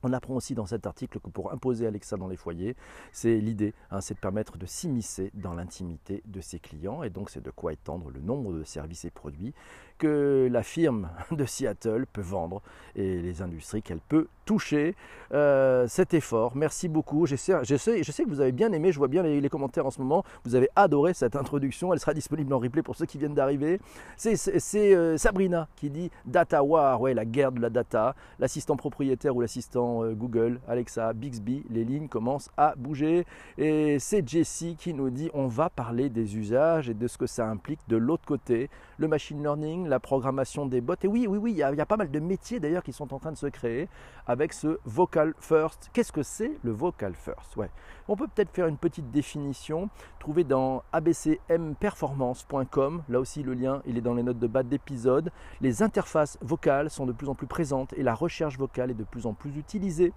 On 0.04 0.14
apprend 0.14 0.36
aussi 0.36 0.54
dans 0.54 0.68
cet 0.68 0.86
article 0.86 1.20
que 1.20 1.30
pour 1.30 1.52
imposer 1.52 1.88
Alexa 1.88 2.16
dans 2.16 2.28
les 2.28 2.36
foyers, 2.36 2.76
c'est 3.12 3.38
l'idée, 3.40 3.74
hein, 3.90 4.02
c'est 4.02 4.14
de 4.14 4.20
permettre 4.20 4.58
de 4.58 4.68
s'immiscer 4.68 5.32
dans 5.34 5.54
l'intimité 5.54 6.22
de 6.26 6.42
ses 6.42 6.60
clients. 6.60 7.02
Et 7.02 7.10
donc 7.10 7.32
c'est 7.32 7.42
de 7.42 7.50
quoi 7.50 7.74
étendre 7.74 8.12
le 8.12 8.22
nombre 8.22 8.54
de 8.54 8.64
services 8.64 9.06
et 9.06 9.10
produits 9.10 9.54
que 9.98 10.48
la 10.52 10.64
firme 10.64 11.10
de 11.32 11.46
Seattle 11.46 12.06
peut 12.12 12.22
vendre 12.22 12.62
et 12.96 13.22
les 13.22 13.42
industries 13.42 13.82
qu'elle 13.82 14.00
peut 14.00 14.28
toucher. 14.46 14.96
Euh, 15.34 15.88
cet 15.88 16.14
effort, 16.14 16.56
merci 16.56 16.88
beaucoup. 16.88 17.26
Je 17.26 17.36
sais, 17.36 17.54
je, 17.64 17.76
sais, 17.76 18.24
que 18.24 18.30
vous 18.30 18.42
avez 18.42 18.52
bien 18.52 18.72
aimé, 18.72 18.92
je 18.92 18.98
vois 18.98 19.08
bien 19.08 19.24
les, 19.24 19.50
commentaires 19.50 19.86
en 19.86 19.92
ce 19.92 20.00
moment. 20.00 20.24
Vous 20.44 20.56
avez 20.56 20.70
adoré 20.76 21.14
cette 21.14 21.36
introduction, 21.36 21.94
elle 21.94 22.00
sera 22.00 22.14
disponible 22.14 22.54
en 22.54 22.60
replay 22.60 22.82
pour 22.82 22.96
ceux 22.96 23.06
qui 23.06 23.18
viennent 23.18 23.34
d'arriver. 23.34 23.80
C'est 24.16 24.36
euh, 24.76 25.18
Sabrina 25.18 25.68
qui 25.76 25.90
dit 25.90 26.12
Data 26.26 26.64
War, 26.64 27.02
ouais, 27.02 27.14
la 27.14 27.26
guerre 27.26 27.52
de 27.52 27.60
la 27.60 27.70
data, 27.70 28.16
l'assistant 28.40 28.76
propriétaire 28.76 29.36
ou 29.36 29.42
l'assistant 29.42 30.04
euh, 30.04 30.14
Google, 30.14 30.60
Alexa, 30.68 31.14
Bixby, 31.14 31.66
les 31.70 31.84
lignes 31.84 32.08
commencent 32.08 32.50
à 32.58 32.76
bouger. 32.78 33.26
Et 33.58 33.98
c'est 34.00 34.28
Jessie 34.28 34.76
qui 34.78 34.94
nous 34.94 35.10
dit 35.10 35.30
on 35.34 35.48
va 35.48 35.70
parler 35.70 36.10
des 36.10 36.38
usages 36.38 36.90
et 36.90 36.94
de 36.94 37.08
ce 37.08 37.18
que 37.18 37.28
ça 37.28 37.48
implique 37.48 37.80
de 37.88 37.98
l'autre 37.98 38.26
côté, 38.26 38.70
le 38.98 39.08
machine 39.08 39.42
learning 39.42 39.88
la 39.88 40.00
programmation 40.00 40.66
des 40.66 40.82
bots. 40.82 40.96
Et 41.04 41.08
oui, 41.08 41.28
oui, 41.28 41.38
oui, 41.38 41.52
il 41.52 41.58
y, 41.58 41.64
a, 41.64 41.86
pas 41.86 41.98
mal 41.98 42.10
de 42.12 42.20
métiers 42.20 42.60
d'ailleurs 42.60 42.84
qui 42.84 42.94
sont 42.94 43.14
en 43.14 43.20
train 43.20 43.32
de 43.32 43.38
se 43.38 43.46
créer 43.48 43.88
avec 44.28 44.54
ce 44.54 44.80
vocal 44.86 45.34
first. 45.40 45.90
Qu'est-ce 45.94 46.12
que 46.12 46.24
c'est 46.24 46.58
le 46.64 46.72
vocal 46.72 47.14
first? 47.16 47.56
Ouais. 47.58 47.70
On 48.08 48.16
peut 48.16 48.28
peut-être 48.28 48.52
faire 48.52 48.68
une 48.68 48.78
petite 48.78 49.10
définition, 49.12 49.90
trouver 50.20 50.44
dans 50.44 50.84
abcmperformance.com. 50.94 53.04
Là 53.10 53.20
aussi, 53.20 53.44
le 53.44 53.54
lien, 53.54 53.82
il 53.86 53.98
est 53.98 54.02
dans 54.02 54.14
les 54.14 54.24
notes 54.24 54.40
de 54.40 54.48
bas 54.48 54.64
d'épisode. 54.64 55.32
Les 55.62 55.84
interfaces 55.84 56.38
vocales 56.42 56.90
sont 56.90 57.06
de 57.06 57.12
plus 57.12 57.30
en 57.30 57.36
plus 57.36 57.48
présentes 57.48 57.94
et 57.94 58.04
la 58.04 58.16
recherche 58.16 58.58
vocale 58.58 58.92
est 58.92 58.96
de 58.96 59.04
plus 59.04 59.26
en 59.26 59.34
plus 59.34 59.58
utilisée 59.58 60.14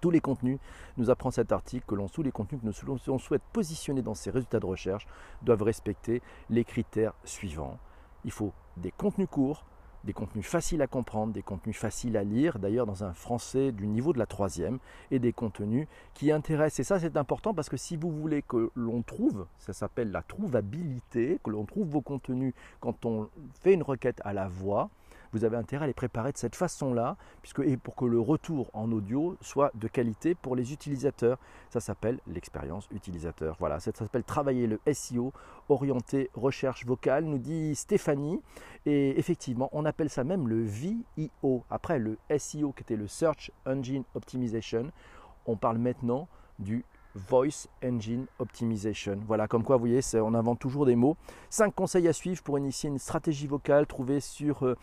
tous 0.00 0.10
les 0.10 0.20
contenus, 0.20 0.58
nous 0.96 1.10
apprend 1.10 1.30
cet 1.30 1.52
article 1.52 1.84
que 1.86 1.94
l'on 1.94 2.06
les 2.18 2.32
contenus 2.32 2.60
que 2.60 2.66
nous 2.66 3.18
souhaite 3.18 3.42
positionner 3.52 4.02
dans 4.02 4.14
ces 4.14 4.30
résultats 4.30 4.60
de 4.60 4.66
recherche 4.66 5.06
doivent 5.42 5.62
respecter 5.62 6.22
les 6.48 6.64
critères 6.64 7.14
suivants. 7.24 7.78
Il 8.24 8.30
faut 8.30 8.52
des 8.76 8.90
contenus 8.90 9.28
courts, 9.30 9.64
des 10.04 10.12
contenus 10.12 10.46
faciles 10.46 10.80
à 10.82 10.86
comprendre, 10.86 11.32
des 11.32 11.42
contenus 11.42 11.76
faciles 11.76 12.16
à 12.16 12.24
lire, 12.24 12.58
d'ailleurs 12.58 12.86
dans 12.86 13.04
un 13.04 13.12
français 13.12 13.72
du 13.72 13.86
niveau 13.86 14.12
de 14.12 14.18
la 14.18 14.26
troisième, 14.26 14.78
et 15.10 15.18
des 15.18 15.32
contenus 15.32 15.86
qui 16.14 16.32
intéressent. 16.32 16.80
Et 16.80 16.84
ça 16.84 16.98
c'est 16.98 17.16
important 17.16 17.54
parce 17.54 17.68
que 17.68 17.76
si 17.76 17.96
vous 17.96 18.10
voulez 18.10 18.42
que 18.42 18.70
l'on 18.74 19.02
trouve, 19.02 19.46
ça 19.58 19.72
s'appelle 19.72 20.10
la 20.10 20.22
trouvabilité, 20.22 21.38
que 21.44 21.50
l'on 21.50 21.64
trouve 21.64 21.88
vos 21.88 22.00
contenus 22.00 22.54
quand 22.80 23.04
on 23.04 23.28
fait 23.60 23.74
une 23.74 23.82
requête 23.82 24.20
à 24.24 24.32
la 24.32 24.48
voix, 24.48 24.88
vous 25.32 25.44
avez 25.44 25.56
intérêt 25.56 25.84
à 25.84 25.86
les 25.86 25.94
préparer 25.94 26.32
de 26.32 26.38
cette 26.38 26.56
façon-là, 26.56 27.16
puisque 27.42 27.60
et 27.60 27.76
pour 27.76 27.94
que 27.94 28.04
le 28.04 28.20
retour 28.20 28.70
en 28.72 28.90
audio 28.92 29.36
soit 29.40 29.70
de 29.74 29.88
qualité 29.88 30.34
pour 30.34 30.56
les 30.56 30.72
utilisateurs. 30.72 31.38
Ça 31.70 31.80
s'appelle 31.80 32.18
l'expérience 32.26 32.88
utilisateur. 32.90 33.56
Voilà, 33.58 33.80
ça 33.80 33.92
s'appelle 33.94 34.24
travailler 34.24 34.66
le 34.66 34.80
SEO 34.92 35.32
orienté 35.68 36.30
recherche 36.34 36.84
vocale, 36.84 37.24
nous 37.24 37.38
dit 37.38 37.74
Stéphanie. 37.74 38.40
Et 38.86 39.18
effectivement, 39.18 39.68
on 39.72 39.84
appelle 39.84 40.10
ça 40.10 40.24
même 40.24 40.48
le 40.48 40.62
VIO. 40.62 41.64
Après 41.70 41.98
le 41.98 42.18
SEO 42.38 42.72
qui 42.72 42.82
était 42.82 42.96
le 42.96 43.06
Search 43.06 43.50
Engine 43.66 44.04
Optimization, 44.14 44.90
on 45.46 45.56
parle 45.56 45.78
maintenant 45.78 46.28
du 46.58 46.84
Voice 47.14 47.66
Engine 47.82 48.26
Optimization. 48.38 49.18
Voilà, 49.26 49.48
comme 49.48 49.64
quoi, 49.64 49.76
vous 49.76 49.86
voyez, 49.86 50.00
on 50.14 50.34
invente 50.34 50.60
toujours 50.60 50.86
des 50.86 50.96
mots. 50.96 51.16
Cinq 51.48 51.74
conseils 51.74 52.06
à 52.06 52.12
suivre 52.12 52.42
pour 52.42 52.58
initier 52.58 52.88
une 52.88 52.98
stratégie 52.98 53.46
vocale 53.46 53.86
trouvée 53.86 54.20
sur 54.20 54.64
euh, 54.64 54.76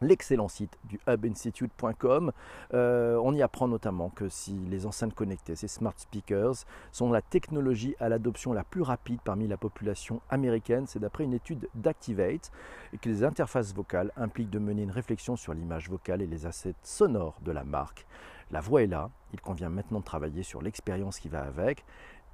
l'excellent 0.00 0.48
site 0.48 0.78
du 0.84 1.00
hubinstitute.com. 1.06 2.32
Euh, 2.72 3.18
on 3.22 3.34
y 3.34 3.42
apprend 3.42 3.68
notamment 3.68 4.10
que 4.10 4.28
si 4.28 4.54
les 4.68 4.86
enceintes 4.86 5.14
connectées, 5.14 5.56
ces 5.56 5.68
smart 5.68 5.94
speakers, 5.96 6.64
sont 6.92 7.10
la 7.10 7.22
technologie 7.22 7.94
à 8.00 8.08
l'adoption 8.08 8.52
la 8.52 8.64
plus 8.64 8.82
rapide 8.82 9.20
parmi 9.24 9.46
la 9.48 9.56
population 9.56 10.20
américaine, 10.30 10.86
c'est 10.86 10.98
d'après 10.98 11.24
une 11.24 11.34
étude 11.34 11.68
d'Activate, 11.74 12.50
et 12.92 12.98
que 12.98 13.08
les 13.08 13.24
interfaces 13.24 13.74
vocales 13.74 14.12
impliquent 14.16 14.50
de 14.50 14.58
mener 14.58 14.82
une 14.82 14.90
réflexion 14.90 15.36
sur 15.36 15.54
l'image 15.54 15.88
vocale 15.88 16.22
et 16.22 16.26
les 16.26 16.46
assets 16.46 16.74
sonores 16.82 17.38
de 17.42 17.52
la 17.52 17.64
marque. 17.64 18.06
La 18.50 18.60
voix 18.60 18.82
est 18.82 18.86
là, 18.86 19.10
il 19.32 19.40
convient 19.40 19.68
maintenant 19.70 20.00
de 20.00 20.04
travailler 20.04 20.42
sur 20.42 20.62
l'expérience 20.62 21.18
qui 21.18 21.28
va 21.28 21.42
avec. 21.42 21.84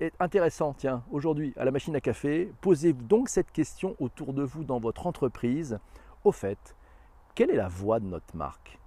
Et 0.00 0.12
intéressant, 0.18 0.74
tiens, 0.74 1.02
aujourd'hui 1.10 1.52
à 1.56 1.64
la 1.64 1.70
machine 1.70 1.94
à 1.94 2.00
café, 2.00 2.52
posez-vous 2.62 3.02
donc 3.04 3.28
cette 3.28 3.52
question 3.52 3.96
autour 4.00 4.32
de 4.32 4.42
vous 4.42 4.64
dans 4.64 4.80
votre 4.80 5.06
entreprise. 5.06 5.78
Au 6.24 6.32
fait, 6.32 6.74
quelle 7.34 7.50
est 7.50 7.56
la 7.56 7.68
voix 7.68 8.00
de 8.00 8.06
notre 8.06 8.36
marque? 8.36 8.80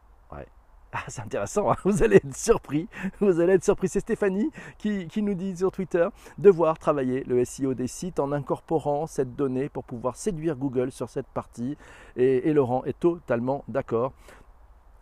Ah, 0.95 1.05
c'est 1.07 1.23
intéressant, 1.23 1.71
hein. 1.71 1.75
vous 1.83 2.03
allez 2.03 2.17
être 2.17 2.35
surpris. 2.35 2.87
Vous 3.19 3.39
allez 3.39 3.53
être 3.53 3.63
surpris. 3.63 3.87
C'est 3.87 3.99
Stéphanie 3.99 4.51
qui, 4.77 5.09
nous 5.23 5.33
dit 5.33 5.57
sur 5.57 5.71
Twitter 5.71 6.07
devoir 6.37 6.77
travailler 6.77 7.23
le 7.23 7.43
SEO 7.43 7.73
des 7.73 7.87
sites 7.87 8.19
en 8.19 8.31
incorporant 8.31 9.07
cette 9.07 9.35
donnée 9.35 9.69
pour 9.69 9.83
pouvoir 9.85 10.15
séduire 10.15 10.55
Google 10.55 10.91
sur 10.91 11.09
cette 11.09 11.25
partie. 11.25 11.77
et 12.15 12.53
Laurent 12.53 12.83
est 12.85 12.99
totalement 12.99 13.63
d'accord. 13.67 14.13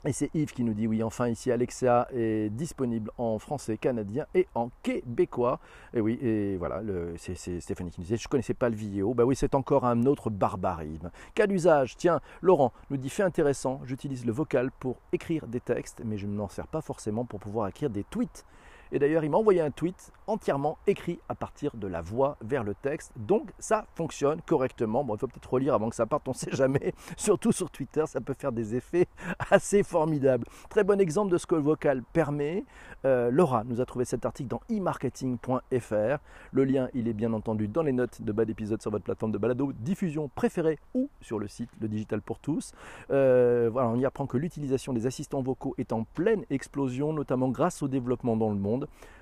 Et 0.03 0.13
c'est 0.13 0.31
Yves 0.33 0.51
qui 0.53 0.63
nous 0.63 0.73
dit 0.73 0.87
oui, 0.87 1.03
enfin 1.03 1.27
ici 1.27 1.51
Alexa 1.51 2.07
est 2.11 2.49
disponible 2.49 3.11
en 3.19 3.37
français, 3.37 3.77
canadien 3.77 4.25
et 4.33 4.47
en 4.55 4.71
québécois. 4.81 5.59
Et 5.93 6.01
oui, 6.01 6.17
et 6.23 6.57
voilà, 6.57 6.81
c'est 7.17 7.35
Stéphanie 7.35 7.91
qui 7.91 7.99
nous 7.99 8.05
disait 8.05 8.17
je 8.17 8.25
ne 8.27 8.29
connaissais 8.29 8.55
pas 8.55 8.69
le 8.69 8.75
vidéo. 8.75 9.13
Bah 9.13 9.25
oui, 9.25 9.35
c'est 9.35 9.53
encore 9.53 9.85
un 9.85 10.07
autre 10.07 10.31
barbarisme. 10.31 11.11
Cas 11.35 11.45
d'usage 11.45 11.97
Tiens, 11.97 12.19
Laurent 12.41 12.73
nous 12.89 12.97
dit 12.97 13.09
fait 13.09 13.21
intéressant, 13.21 13.79
j'utilise 13.85 14.25
le 14.25 14.31
vocal 14.31 14.71
pour 14.79 14.97
écrire 15.13 15.45
des 15.45 15.59
textes, 15.59 16.01
mais 16.03 16.17
je 16.17 16.25
ne 16.25 16.33
m'en 16.33 16.49
sers 16.49 16.67
pas 16.67 16.81
forcément 16.81 17.23
pour 17.23 17.39
pouvoir 17.39 17.67
écrire 17.67 17.91
des 17.91 18.03
tweets. 18.03 18.43
Et 18.91 18.99
d'ailleurs, 18.99 19.23
il 19.23 19.29
m'a 19.29 19.37
envoyé 19.37 19.61
un 19.61 19.71
tweet 19.71 20.11
entièrement 20.27 20.77
écrit 20.87 21.19
à 21.29 21.35
partir 21.35 21.75
de 21.75 21.87
la 21.87 22.01
voix 22.01 22.37
vers 22.41 22.63
le 22.63 22.75
texte. 22.75 23.11
Donc 23.15 23.51
ça 23.59 23.85
fonctionne 23.95 24.41
correctement. 24.41 25.03
Bon, 25.03 25.15
il 25.15 25.19
faut 25.19 25.27
peut-être 25.27 25.51
relire 25.51 25.73
avant 25.73 25.89
que 25.89 25.95
ça 25.95 26.05
parte, 26.05 26.27
on 26.27 26.31
ne 26.31 26.35
sait 26.35 26.51
jamais. 26.51 26.93
Surtout 27.17 27.51
sur 27.51 27.69
Twitter, 27.69 28.03
ça 28.05 28.21
peut 28.21 28.33
faire 28.33 28.51
des 28.51 28.75
effets 28.75 29.07
assez 29.51 29.83
formidables. 29.83 30.45
Très 30.69 30.83
bon 30.83 30.99
exemple 30.99 31.31
de 31.31 31.37
ce 31.37 31.45
que 31.45 31.55
le 31.55 31.61
vocal 31.61 32.03
permet. 32.13 32.65
Euh, 33.05 33.31
Laura 33.31 33.63
nous 33.63 33.81
a 33.81 33.85
trouvé 33.85 34.05
cet 34.05 34.25
article 34.25 34.49
dans 34.49 34.61
e-marketing.fr. 34.69 36.17
Le 36.51 36.63
lien, 36.65 36.89
il 36.93 37.07
est 37.07 37.13
bien 37.13 37.33
entendu 37.33 37.67
dans 37.67 37.83
les 37.83 37.93
notes 37.93 38.21
de 38.21 38.31
bas 38.31 38.45
d'épisode 38.45 38.81
sur 38.81 38.91
votre 38.91 39.03
plateforme 39.03 39.31
de 39.31 39.37
balado 39.37 39.71
diffusion 39.73 40.29
préférée 40.35 40.77
ou 40.93 41.09
sur 41.21 41.39
le 41.39 41.47
site 41.47 41.69
Le 41.79 41.87
Digital 41.87 42.21
pour 42.21 42.39
tous. 42.39 42.73
Euh, 43.09 43.69
voilà, 43.71 43.89
on 43.89 43.97
y 43.97 44.05
apprend 44.05 44.27
que 44.27 44.37
l'utilisation 44.37 44.93
des 44.93 45.07
assistants 45.07 45.41
vocaux 45.41 45.75
est 45.77 45.93
en 45.93 46.03
pleine 46.03 46.43
explosion, 46.49 47.13
notamment 47.13 47.49
grâce 47.49 47.81
au 47.81 47.87
développement 47.87 48.35
dans 48.35 48.49
le 48.49 48.55
monde 48.55 48.80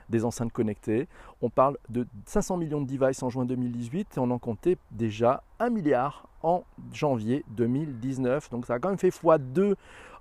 des 0.09 0.25
enceintes 0.25 0.51
connectées. 0.51 1.07
On 1.41 1.49
parle 1.49 1.77
de 1.89 2.07
500 2.25 2.57
millions 2.57 2.81
de 2.81 2.87
devices 2.87 3.23
en 3.23 3.29
juin 3.29 3.45
2018 3.45 4.17
et 4.17 4.19
on 4.19 4.31
en 4.31 4.39
comptait 4.39 4.77
déjà 4.91 5.43
1 5.59 5.69
milliard 5.69 6.27
en 6.43 6.63
janvier 6.93 7.45
2019. 7.49 8.49
Donc 8.49 8.65
ça 8.65 8.75
a 8.75 8.79
quand 8.79 8.89
même 8.89 8.97
fait 8.97 9.09
x2 9.09 9.75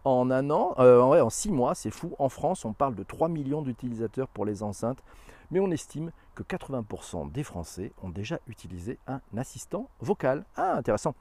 en 0.05 0.31
un 0.31 0.51
an, 0.51 0.75
euh, 0.79 1.01
en 1.01 1.31
6 1.31 1.51
mois, 1.51 1.75
c'est 1.75 1.91
fou. 1.91 2.15
En 2.19 2.29
France, 2.29 2.65
on 2.65 2.73
parle 2.73 2.95
de 2.95 3.03
3 3.03 3.29
millions 3.29 3.63
d'utilisateurs 3.63 4.29
pour 4.29 4.45
les 4.45 4.63
enceintes, 4.63 5.03
mais 5.51 5.61
on 5.61 5.71
estime 5.71 6.13
que 6.35 6.43
80% 6.43 7.33
des 7.33 7.43
Français 7.43 7.93
ont 8.03 8.09
déjà 8.09 8.39
utilisé 8.47 8.99
un 9.07 9.21
assistant 9.37 9.89
vocal. 10.01 10.45
Ah, 10.57 10.77
intéressant. 10.77 11.15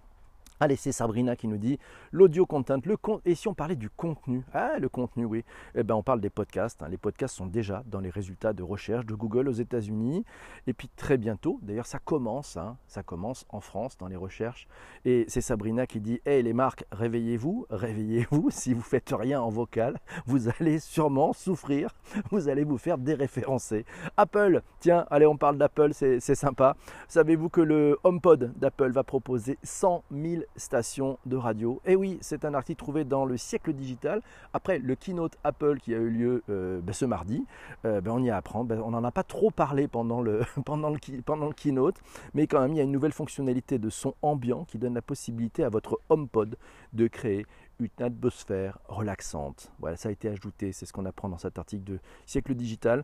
Allez, 0.60 0.76
c'est 0.76 0.92
Sabrina 0.92 1.36
qui 1.36 1.48
nous 1.48 1.58
dit 1.58 1.78
l'audio 2.12 2.48
content, 2.48 2.80
le 2.84 2.98
con... 2.98 3.22
et 3.26 3.36
si 3.36 3.48
on 3.48 3.54
parlait 3.54 3.76
du 3.76 3.92
contenu? 3.92 4.44
Ah, 4.54 4.80
le 4.80 4.90
contenu, 4.90 5.24
oui. 5.24 5.44
Eh 5.76 5.84
ben, 5.84 5.94
on 5.94 6.02
parle 6.02 6.20
des 6.20 6.32
podcasts. 6.32 6.82
Hein. 6.82 6.88
Les 6.90 6.98
podcasts 6.98 7.36
sont 7.36 7.46
déjà 7.46 7.84
dans 7.86 8.00
les 8.00 8.10
résultats 8.10 8.54
de 8.54 8.64
recherche 8.64 9.06
de 9.06 9.14
Google 9.14 9.50
aux 9.50 9.54
États-Unis. 9.54 10.26
Et 10.66 10.74
puis 10.74 10.90
très 10.96 11.18
bientôt, 11.18 11.60
d'ailleurs, 11.62 11.86
ça 11.86 12.00
commence, 12.00 12.58
hein, 12.58 12.78
ça 12.88 13.04
commence 13.04 13.46
en 13.50 13.62
France 13.62 14.00
dans 14.00 14.08
les 14.08 14.16
recherches. 14.16 14.68
Et 15.06 15.26
c'est 15.28 15.42
Sabrina 15.42 15.86
qui 15.86 16.00
dit 16.00 16.22
Hey, 16.26 16.42
les 16.42 16.54
marques, 16.54 16.86
réveillez-vous, 16.92 17.68
réveillez-vous. 17.70 18.50
Si 18.58 18.74
vous 18.74 18.82
faites 18.82 19.14
rien 19.18 19.40
en 19.40 19.50
vocal, 19.50 20.00
vous 20.26 20.50
allez 20.50 20.80
sûrement 20.80 21.34
souffrir. 21.34 21.92
Vous 22.32 22.50
allez 22.50 22.64
vous 22.64 22.80
faire 22.80 22.98
déréférencer. 22.98 23.86
Apple, 24.18 24.64
tiens, 24.80 25.06
allez, 25.12 25.28
on 25.28 25.38
parle 25.38 25.60
d'Apple, 25.60 25.94
c'est 25.94 26.20
sympa. 26.20 26.76
Savez-vous 27.08 27.50
que 27.50 27.62
le 27.62 28.00
HomePod 28.04 28.54
d'Apple 28.58 28.92
va 28.92 29.04
proposer 29.04 29.60
100 29.62 30.04
000 30.12 30.44
stations 30.56 31.20
de 31.26 31.36
radio. 31.36 31.82
Et 31.86 31.96
oui, 31.96 32.18
c'est 32.22 32.46
un 32.46 32.54
article 32.54 32.80
trouvé 32.80 33.04
dans 33.04 33.26
le 33.26 33.38
siècle 33.38 33.74
digital. 33.74 34.22
Après 34.54 34.80
le 34.80 34.96
keynote 34.96 35.38
Apple 35.44 35.80
qui 35.80 35.94
a 35.94 35.98
eu 35.98 36.10
lieu 36.10 36.44
euh, 36.50 36.80
ben, 36.82 36.94
ce 36.94 37.06
mardi, 37.06 37.46
euh, 37.86 38.02
ben, 38.02 38.12
on 38.12 38.24
y 38.24 38.30
apprend. 38.30 38.64
Ben, 38.64 38.82
on 38.82 38.92
n'en 38.92 39.04
a 39.04 39.12
pas 39.12 39.24
trop 39.24 39.52
parlé 39.52 39.88
pendant 39.88 40.22
le, 40.22 40.42
pendant, 40.66 40.90
le, 40.90 40.98
pendant 41.26 41.48
le 41.48 41.54
keynote, 41.54 41.96
mais 42.34 42.48
quand 42.48 42.62
même, 42.62 42.74
il 42.74 42.78
y 42.78 42.82
a 42.82 42.84
une 42.84 42.92
nouvelle 42.92 43.14
fonctionnalité 43.14 43.78
de 43.80 43.90
son 43.90 44.16
ambiant 44.22 44.66
qui 44.66 44.78
donne 44.78 44.94
la 44.94 45.02
possibilité 45.02 45.64
à 45.64 45.70
votre 45.70 46.00
HomePod 46.10 46.58
de 46.94 47.08
créer 47.08 47.46
une 47.80 47.90
atmosphère 48.00 48.80
relaxante. 48.88 49.72
Voilà, 49.80 49.98
ça 49.98 50.10
a 50.10 50.12
été 50.12 50.30
ajouté, 50.30 50.72
c'est 50.72 50.86
ce 50.86 50.94
qu'on 50.94 51.06
apprend 51.06 51.30
dans 51.30 51.38
cet 51.38 51.60
article 51.60 51.84
de 51.84 52.00
siècle 52.26 52.56
digital. 52.56 53.04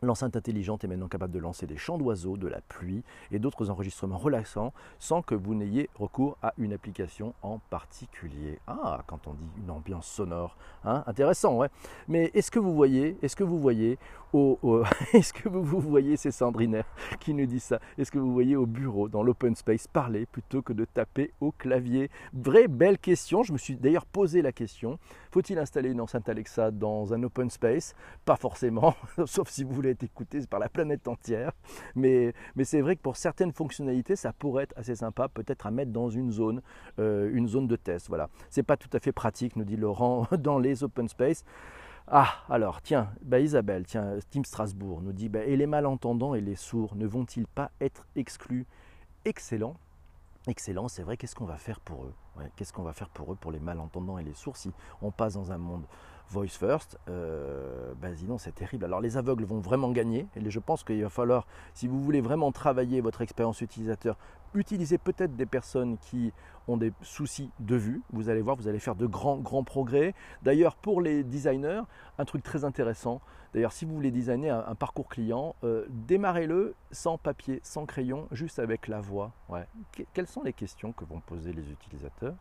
L'enceinte 0.00 0.36
intelligente 0.36 0.84
est 0.84 0.86
maintenant 0.86 1.08
capable 1.08 1.32
de 1.32 1.40
lancer 1.40 1.66
des 1.66 1.76
chants 1.76 1.98
d'oiseaux, 1.98 2.36
de 2.36 2.46
la 2.46 2.60
pluie 2.60 3.02
et 3.32 3.40
d'autres 3.40 3.68
enregistrements 3.68 4.16
relaxants 4.16 4.72
sans 5.00 5.22
que 5.22 5.34
vous 5.34 5.56
n'ayez 5.56 5.90
recours 5.96 6.38
à 6.40 6.54
une 6.56 6.72
application 6.72 7.34
en 7.42 7.58
particulier. 7.58 8.60
Ah, 8.68 9.02
quand 9.08 9.26
on 9.26 9.34
dit 9.34 9.48
une 9.58 9.70
ambiance 9.70 10.06
sonore, 10.06 10.56
hein, 10.84 11.02
intéressant, 11.08 11.56
ouais. 11.56 11.68
Mais 12.06 12.30
est-ce 12.34 12.52
que 12.52 12.60
vous 12.60 12.74
voyez, 12.74 13.16
est-ce 13.22 13.34
que 13.34 13.42
vous 13.42 13.58
voyez 13.58 13.98
est-ce 15.14 15.32
que 15.32 15.48
vous, 15.48 15.62
vous 15.62 15.80
voyez, 15.80 16.16
c'est 16.16 16.30
Sandrine 16.30 16.82
qui 17.18 17.32
nous 17.32 17.46
dit 17.46 17.60
ça, 17.60 17.80
est-ce 17.96 18.12
que 18.12 18.18
vous 18.18 18.32
voyez 18.32 18.56
au 18.56 18.66
bureau, 18.66 19.08
dans 19.08 19.22
l'open 19.22 19.54
space, 19.54 19.86
parler 19.86 20.26
plutôt 20.26 20.60
que 20.60 20.74
de 20.74 20.84
taper 20.84 21.32
au 21.40 21.50
clavier? 21.52 22.10
Vraie 22.34 22.68
belle 22.68 22.98
question, 22.98 23.42
je 23.42 23.52
me 23.52 23.58
suis 23.58 23.76
d'ailleurs 23.76 24.04
posé 24.04 24.42
la 24.42 24.52
question, 24.52 24.98
faut-il 25.30 25.58
installer 25.58 25.90
une 25.90 26.00
enceinte 26.00 26.28
Alexa 26.28 26.70
dans 26.70 27.14
un 27.14 27.22
open 27.22 27.48
space? 27.48 27.94
Pas 28.24 28.36
forcément, 28.36 28.94
sauf 29.26 29.48
si 29.48 29.64
vous 29.64 29.72
voulez 29.72 29.87
être 29.90 30.02
écouté 30.02 30.40
par 30.46 30.60
la 30.60 30.68
planète 30.68 31.08
entière, 31.08 31.52
mais, 31.94 32.34
mais 32.56 32.64
c'est 32.64 32.80
vrai 32.80 32.96
que 32.96 33.02
pour 33.02 33.16
certaines 33.16 33.52
fonctionnalités, 33.52 34.16
ça 34.16 34.32
pourrait 34.32 34.64
être 34.64 34.74
assez 34.76 34.96
sympa, 34.96 35.28
peut-être 35.28 35.66
à 35.66 35.70
mettre 35.70 35.92
dans 35.92 36.10
une 36.10 36.30
zone, 36.30 36.62
euh, 36.98 37.30
une 37.32 37.48
zone 37.48 37.66
de 37.66 37.76
test, 37.76 38.08
voilà. 38.08 38.28
C'est 38.50 38.62
pas 38.62 38.76
tout 38.76 38.90
à 38.92 39.00
fait 39.00 39.12
pratique, 39.12 39.56
nous 39.56 39.64
dit 39.64 39.76
Laurent, 39.76 40.26
dans 40.38 40.58
les 40.58 40.84
open 40.84 41.08
space. 41.08 41.44
Ah, 42.10 42.28
alors, 42.48 42.80
tiens, 42.80 43.10
bah 43.22 43.38
Isabelle, 43.38 43.84
tiens, 43.84 44.16
Team 44.30 44.44
Strasbourg 44.44 45.02
nous 45.02 45.12
dit, 45.12 45.28
bah, 45.28 45.44
et 45.44 45.56
les 45.56 45.66
malentendants 45.66 46.34
et 46.34 46.40
les 46.40 46.56
sourds 46.56 46.96
ne 46.96 47.06
vont-ils 47.06 47.46
pas 47.46 47.70
être 47.82 48.06
exclus? 48.16 48.66
Excellent, 49.26 49.74
excellent, 50.46 50.88
c'est 50.88 51.02
vrai, 51.02 51.18
qu'est-ce 51.18 51.34
qu'on 51.34 51.44
va 51.44 51.58
faire 51.58 51.80
pour 51.80 52.04
eux? 52.04 52.14
Qu'est-ce 52.56 52.72
qu'on 52.72 52.82
va 52.82 52.94
faire 52.94 53.10
pour 53.10 53.32
eux, 53.32 53.36
pour 53.36 53.52
les 53.52 53.58
malentendants 53.58 54.18
et 54.18 54.24
les 54.24 54.32
sourds, 54.32 54.56
si 54.56 54.72
on 55.02 55.10
passe 55.10 55.34
dans 55.34 55.52
un 55.52 55.58
monde 55.58 55.84
voice 56.30 56.48
first, 56.48 56.98
euh, 57.08 57.92
ben 58.00 58.14
sinon 58.16 58.38
c'est 58.38 58.54
terrible. 58.54 58.84
Alors 58.84 59.00
les 59.00 59.16
aveugles 59.16 59.44
vont 59.44 59.60
vraiment 59.60 59.90
gagner, 59.90 60.26
et 60.36 60.50
je 60.50 60.58
pense 60.60 60.84
qu'il 60.84 61.02
va 61.02 61.08
falloir, 61.08 61.46
si 61.74 61.88
vous 61.88 62.02
voulez 62.02 62.20
vraiment 62.20 62.52
travailler 62.52 63.00
votre 63.00 63.22
expérience 63.22 63.60
utilisateur, 63.60 64.16
utiliser 64.54 64.98
peut-être 64.98 65.36
des 65.36 65.46
personnes 65.46 65.98
qui 65.98 66.32
ont 66.66 66.76
des 66.76 66.92
soucis 67.02 67.50
de 67.60 67.76
vue. 67.76 68.02
Vous 68.12 68.28
allez 68.28 68.42
voir, 68.42 68.56
vous 68.56 68.68
allez 68.68 68.78
faire 68.78 68.94
de 68.94 69.06
grands, 69.06 69.38
grands 69.38 69.64
progrès. 69.64 70.14
D'ailleurs, 70.42 70.76
pour 70.76 71.00
les 71.00 71.24
designers, 71.24 71.82
un 72.18 72.24
truc 72.24 72.42
très 72.42 72.64
intéressant. 72.64 73.20
D'ailleurs, 73.54 73.72
si 73.72 73.84
vous 73.84 73.94
voulez 73.94 74.10
designer 74.10 74.68
un, 74.68 74.74
parcours 74.74 75.08
client, 75.08 75.54
euh, 75.64 75.86
démarrez-le 75.88 76.74
sans 76.90 77.16
papier, 77.16 77.60
sans 77.62 77.86
crayon, 77.86 78.28
juste 78.30 78.58
avec 78.58 78.88
la 78.88 79.00
voix. 79.00 79.32
Ouais. 79.48 79.66
quelles 80.12 80.26
sont 80.26 80.42
les 80.42 80.52
questions 80.52 80.92
que 80.92 81.04
vont 81.04 81.20
poser 81.20 81.52
les 81.52 81.70
utilisateurs? 81.70 82.34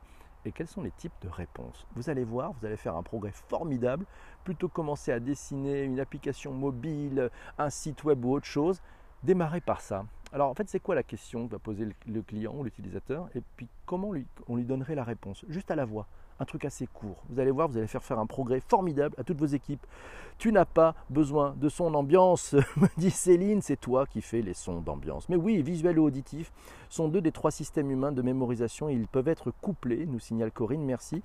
Et 0.45 0.51
quels 0.51 0.67
sont 0.67 0.81
les 0.81 0.91
types 0.91 1.13
de 1.21 1.29
réponses? 1.29 1.85
Vous 1.95 2.09
allez 2.09 2.23
voir, 2.23 2.53
vous 2.53 2.65
allez 2.65 2.77
faire 2.77 2.95
un 2.95 3.03
progrès 3.03 3.31
formidable. 3.31 4.05
Plutôt 4.43 4.69
commencer 4.69 5.11
à 5.11 5.19
dessiner 5.19 5.83
une 5.83 5.99
application 5.99 6.53
mobile, 6.53 7.29
un 7.57 7.69
site 7.69 8.03
web 8.03 8.23
ou 8.23 8.33
autre 8.33 8.45
chose, 8.45 8.81
démarrez 9.23 9.61
par 9.61 9.81
ça. 9.81 10.05
Alors 10.31 10.49
en 10.49 10.53
fait, 10.53 10.69
c'est 10.69 10.79
quoi 10.79 10.95
la 10.95 11.03
question 11.03 11.47
que 11.47 11.53
va 11.53 11.59
poser 11.59 11.87
le 12.05 12.21
client 12.21 12.53
ou 12.55 12.63
l'utilisateur? 12.63 13.29
Et 13.35 13.41
puis 13.55 13.67
comment 13.85 14.11
on 14.47 14.55
lui 14.55 14.65
donnerait 14.65 14.95
la 14.95 15.03
réponse? 15.03 15.45
Juste 15.49 15.71
à 15.71 15.75
la 15.75 15.85
voix 15.85 16.07
un 16.39 16.45
truc 16.45 16.65
assez 16.65 16.87
court. 16.87 17.23
Vous 17.29 17.39
allez 17.39 17.51
voir, 17.51 17.67
vous 17.67 17.77
allez 17.77 17.87
faire 17.87 18.03
faire 18.03 18.19
un 18.19 18.25
progrès 18.25 18.61
formidable 18.67 19.15
à 19.17 19.23
toutes 19.23 19.39
vos 19.39 19.45
équipes. 19.45 19.85
Tu 20.37 20.51
n'as 20.51 20.65
pas 20.65 20.93
besoin 21.09 21.55
de 21.57 21.67
son 21.67 21.93
ambiance, 21.95 22.53
me 22.77 22.87
dit 22.97 23.11
Céline, 23.11 23.61
c'est 23.61 23.79
toi 23.79 24.05
qui 24.05 24.21
fais 24.21 24.41
les 24.41 24.53
sons 24.53 24.81
d'ambiance. 24.81 25.29
Mais 25.29 25.35
oui, 25.35 25.61
visuel 25.61 25.97
et 25.97 25.99
auditif 25.99 26.51
sont 26.89 27.07
deux 27.07 27.21
des 27.21 27.31
trois 27.31 27.51
systèmes 27.51 27.89
humains 27.89 28.11
de 28.11 28.21
mémorisation 28.21 28.89
et 28.89 28.93
ils 28.93 29.07
peuvent 29.07 29.27
être 29.27 29.51
couplés, 29.61 30.05
nous 30.05 30.19
signale 30.19 30.51
Corinne, 30.51 30.83
merci. 30.83 31.23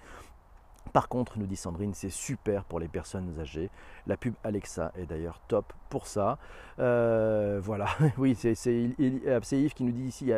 Par 0.92 1.08
contre, 1.08 1.38
nous 1.38 1.46
dit 1.46 1.56
Sandrine, 1.56 1.94
c'est 1.94 2.10
super 2.10 2.64
pour 2.64 2.78
les 2.78 2.88
personnes 2.88 3.38
âgées. 3.40 3.70
La 4.06 4.16
pub 4.16 4.34
Alexa 4.44 4.92
est 4.96 5.06
d'ailleurs 5.06 5.40
top 5.48 5.72
pour 5.88 6.06
ça. 6.06 6.38
Euh, 6.78 7.60
voilà, 7.62 7.86
oui, 8.18 8.34
c'est 8.34 8.54
Yves 8.98 9.74
qui 9.74 9.84
nous 9.84 9.92
dit 9.92 10.04
ici 10.04 10.32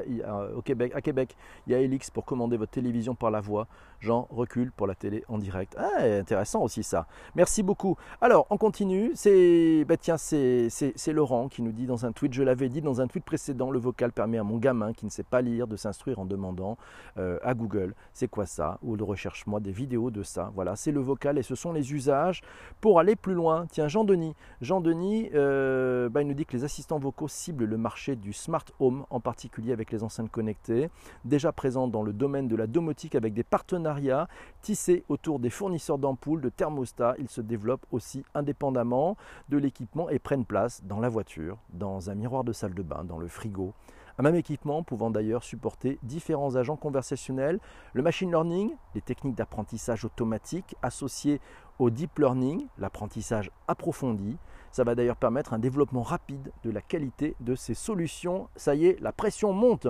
au 0.55 0.63
Québec, 0.63 0.93
à 0.95 1.01
Québec, 1.01 1.37
il 1.67 1.73
y 1.73 1.77
a 1.77 1.81
Elix 1.81 2.11
pour 2.11 2.25
commander 2.25 2.57
votre 2.57 2.73
télévision 2.73 3.15
par 3.15 3.31
la 3.31 3.41
voix. 3.41 3.67
Jean 4.01 4.29
recule 4.31 4.71
pour 4.71 4.87
la 4.87 4.95
télé 4.95 5.25
en 5.29 5.39
direct. 5.39 5.77
Ah, 5.79 6.03
intéressant 6.03 6.63
aussi 6.63 6.83
ça. 6.83 7.07
Merci 7.35 7.63
beaucoup. 7.63 7.97
Alors, 8.21 8.47
on 8.51 8.59
continue. 8.59 9.13
C'est 9.15 9.85
bah 9.89 9.97
tiens, 9.97 10.17
c'est 10.19 11.13
Laurent 11.13 11.49
qui 11.49 11.63
nous 11.63 11.73
dit 11.73 11.87
dans 11.87 12.05
un 12.05 12.13
tweet, 12.13 12.35
je 12.35 12.43
l'avais 12.43 12.69
dit 12.69 12.83
dans 12.83 13.01
un 13.01 13.07
tweet 13.07 13.25
précédent, 13.25 13.71
le 13.71 13.79
vocal 13.79 14.13
permet 14.13 14.39
à 14.39 14.45
mon 14.45 14.59
gamin 14.59 14.93
qui 14.93 15.07
ne 15.07 15.11
sait 15.11 15.23
pas 15.23 15.41
lire 15.41 15.67
de 15.67 15.77
s'instruire 15.77 16.19
en 16.19 16.27
demandant 16.27 16.77
euh, 17.17 17.39
à 17.43 17.55
Google, 17.55 17.95
c'est 18.13 18.29
quoi 18.29 18.47
ça? 18.47 18.79
Ou 18.83 18.97
de 18.97 19.03
recherche 19.03 19.47
moi 19.47 19.61
des 19.61 19.73
vidéos 19.73 20.11
de 20.11 20.23
Voilà, 20.55 20.77
c'est 20.77 20.93
le 20.93 21.01
vocal 21.01 21.39
et 21.39 21.43
ce 21.43 21.55
sont 21.55 21.73
les 21.73 21.93
usages 21.93 22.43
pour 22.81 22.99
aller 22.99 23.17
plus 23.17 23.35
loin. 23.35 23.67
Tiens, 23.71 23.89
Jean-Denis. 23.89 24.35
Jean-Denis, 24.61 25.31
euh, 25.35 26.09
bah, 26.09 26.23
il 26.23 26.29
nous 26.29 26.35
dit 26.35 26.47
que 26.47 26.57
les 26.57 26.65
assistants 26.65 26.99
vocaux 26.99 27.29
ciblent 27.29 27.65
le 27.65 27.77
marché 27.77 28.17
du 28.17 28.33
smart 28.33 28.65
home, 28.81 29.05
en 29.11 29.21
particulier 29.21 29.73
avec 29.73 29.91
les 29.93 30.03
enceintes 30.03 30.31
connectées, 30.31 30.91
déjà 31.25 31.53
présents 31.53 31.89
dans 31.89 32.03
le 32.03 32.13
domaine 32.13 32.49
de 32.49 32.57
la 32.57 32.67
domotique 32.67 33.15
avec 33.15 33.35
des 33.35 33.45
partenariats 33.45 34.29
tissés 34.63 35.05
autour 35.09 35.39
des 35.39 35.51
fournisseurs 35.51 35.99
d'ampoules, 35.99 36.41
de 36.41 36.49
thermostats. 36.49 37.15
Ils 37.19 37.29
se 37.29 37.41
développent 37.41 37.87
aussi 37.93 38.25
indépendamment 38.35 39.17
de 39.49 39.59
l'équipement 39.59 40.09
et 40.11 40.19
prennent 40.19 40.45
place 40.45 40.83
dans 40.85 41.01
la 41.01 41.09
voiture, 41.09 41.59
dans 41.71 42.11
un 42.11 42.15
miroir 42.15 42.45
de 42.45 42.53
salle 42.53 42.75
de 42.75 42.83
bain, 42.83 43.05
dans 43.05 43.19
le 43.19 43.29
frigo. 43.29 43.75
Un 44.17 44.23
même 44.23 44.37
équipement 44.37 44.85
pouvant 44.85 45.11
d'ailleurs 45.11 45.43
supporter 45.43 45.99
différents 46.05 46.55
agents 46.55 46.77
conversationnels, 46.77 47.59
le 47.95 48.03
machine 48.03 48.31
learning, 48.31 48.73
les 48.95 49.01
techniques 49.01 49.35
d'apprentissage 49.35 50.05
automatique 50.05 50.77
associées 50.83 51.41
au 51.81 51.91
deep 51.91 52.19
learning, 52.19 52.67
l'apprentissage 52.79 53.51
approfondi. 53.67 54.37
Ça 54.71 54.85
va 54.85 54.95
d'ailleurs 54.95 55.17
permettre 55.17 55.53
un 55.53 55.59
développement 55.59 56.03
rapide 56.03 56.53
de 56.63 56.71
la 56.71 56.81
qualité 56.81 57.35
de 57.41 57.57
ces 57.57 57.75
solutions. 57.75 58.49
Ça 58.55 58.77
y 58.77 58.87
est, 58.87 59.01
la 59.01 59.13
pression 59.13 59.53
monte. 59.53 59.89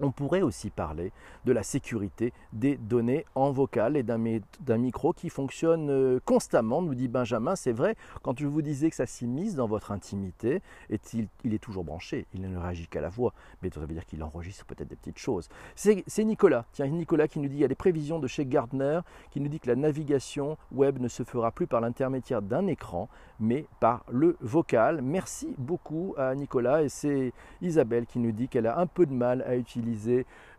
On 0.00 0.10
pourrait 0.10 0.42
aussi 0.42 0.70
parler 0.70 1.10
de 1.44 1.52
la 1.52 1.62
sécurité 1.62 2.32
des 2.52 2.76
données 2.76 3.24
en 3.34 3.50
vocal 3.50 3.96
et 3.96 4.02
d'un 4.02 4.78
micro 4.78 5.12
qui 5.12 5.30
fonctionne 5.30 5.88
euh, 5.90 6.20
constamment, 6.24 6.82
nous 6.82 6.94
dit 6.94 7.08
Benjamin. 7.08 7.56
C'est 7.56 7.72
vrai, 7.72 7.96
quand 8.22 8.38
je 8.38 8.46
vous 8.46 8.62
disais 8.62 8.90
que 8.90 8.96
ça 8.96 9.06
s'immisce 9.06 9.54
dans 9.54 9.66
votre 9.66 9.92
intimité, 9.92 10.60
il, 10.90 11.28
il, 11.44 11.54
est 11.54 11.58
toujours 11.58 11.84
branché, 11.84 12.26
il 12.34 12.42
ne 12.42 12.58
réagit 12.58 12.88
qu'à 12.88 13.00
la 13.00 13.08
voix, 13.08 13.32
mais 13.62 13.70
ça 13.70 13.80
veut 13.80 13.86
dire 13.86 14.04
qu'il 14.04 14.22
enregistre 14.22 14.66
peut-être 14.66 14.88
des 14.88 14.96
petites 14.96 15.18
choses. 15.18 15.48
C'est 15.74 16.24
Nicolas, 16.24 16.66
tiens, 16.72 16.86
Nicolas 16.88 17.28
qui 17.28 17.38
nous 17.38 17.48
dit, 17.48 17.56
il 17.56 17.60
y 17.60 17.64
a 17.64 17.68
des 17.68 17.74
prévisions 17.74 18.18
de 18.18 18.26
chez 18.26 18.44
Gardner 18.44 19.00
qui 19.30 19.40
nous 19.40 19.48
dit 19.48 19.60
que 19.60 19.68
la 19.68 19.76
navigation 19.76 20.58
web 20.72 20.98
ne 20.98 21.08
se 21.08 21.22
fera 21.22 21.52
plus 21.52 21.66
par 21.66 21.80
l'intermédiaire 21.80 22.42
d'un 22.42 22.66
écran, 22.66 23.08
mais 23.40 23.66
par 23.80 24.04
le 24.10 24.36
vocal. 24.40 25.00
Merci 25.00 25.54
beaucoup 25.58 26.14
à 26.18 26.34
Nicolas 26.34 26.82
et 26.82 26.88
c'est 26.88 27.32
Isabelle 27.62 28.06
qui 28.06 28.18
nous 28.18 28.32
dit 28.32 28.48
qu'elle 28.48 28.66
a 28.66 28.78
un 28.78 28.86
peu 28.86 29.06
de 29.06 29.12
mal 29.12 29.42
à 29.42 29.56
utiliser 29.56 29.85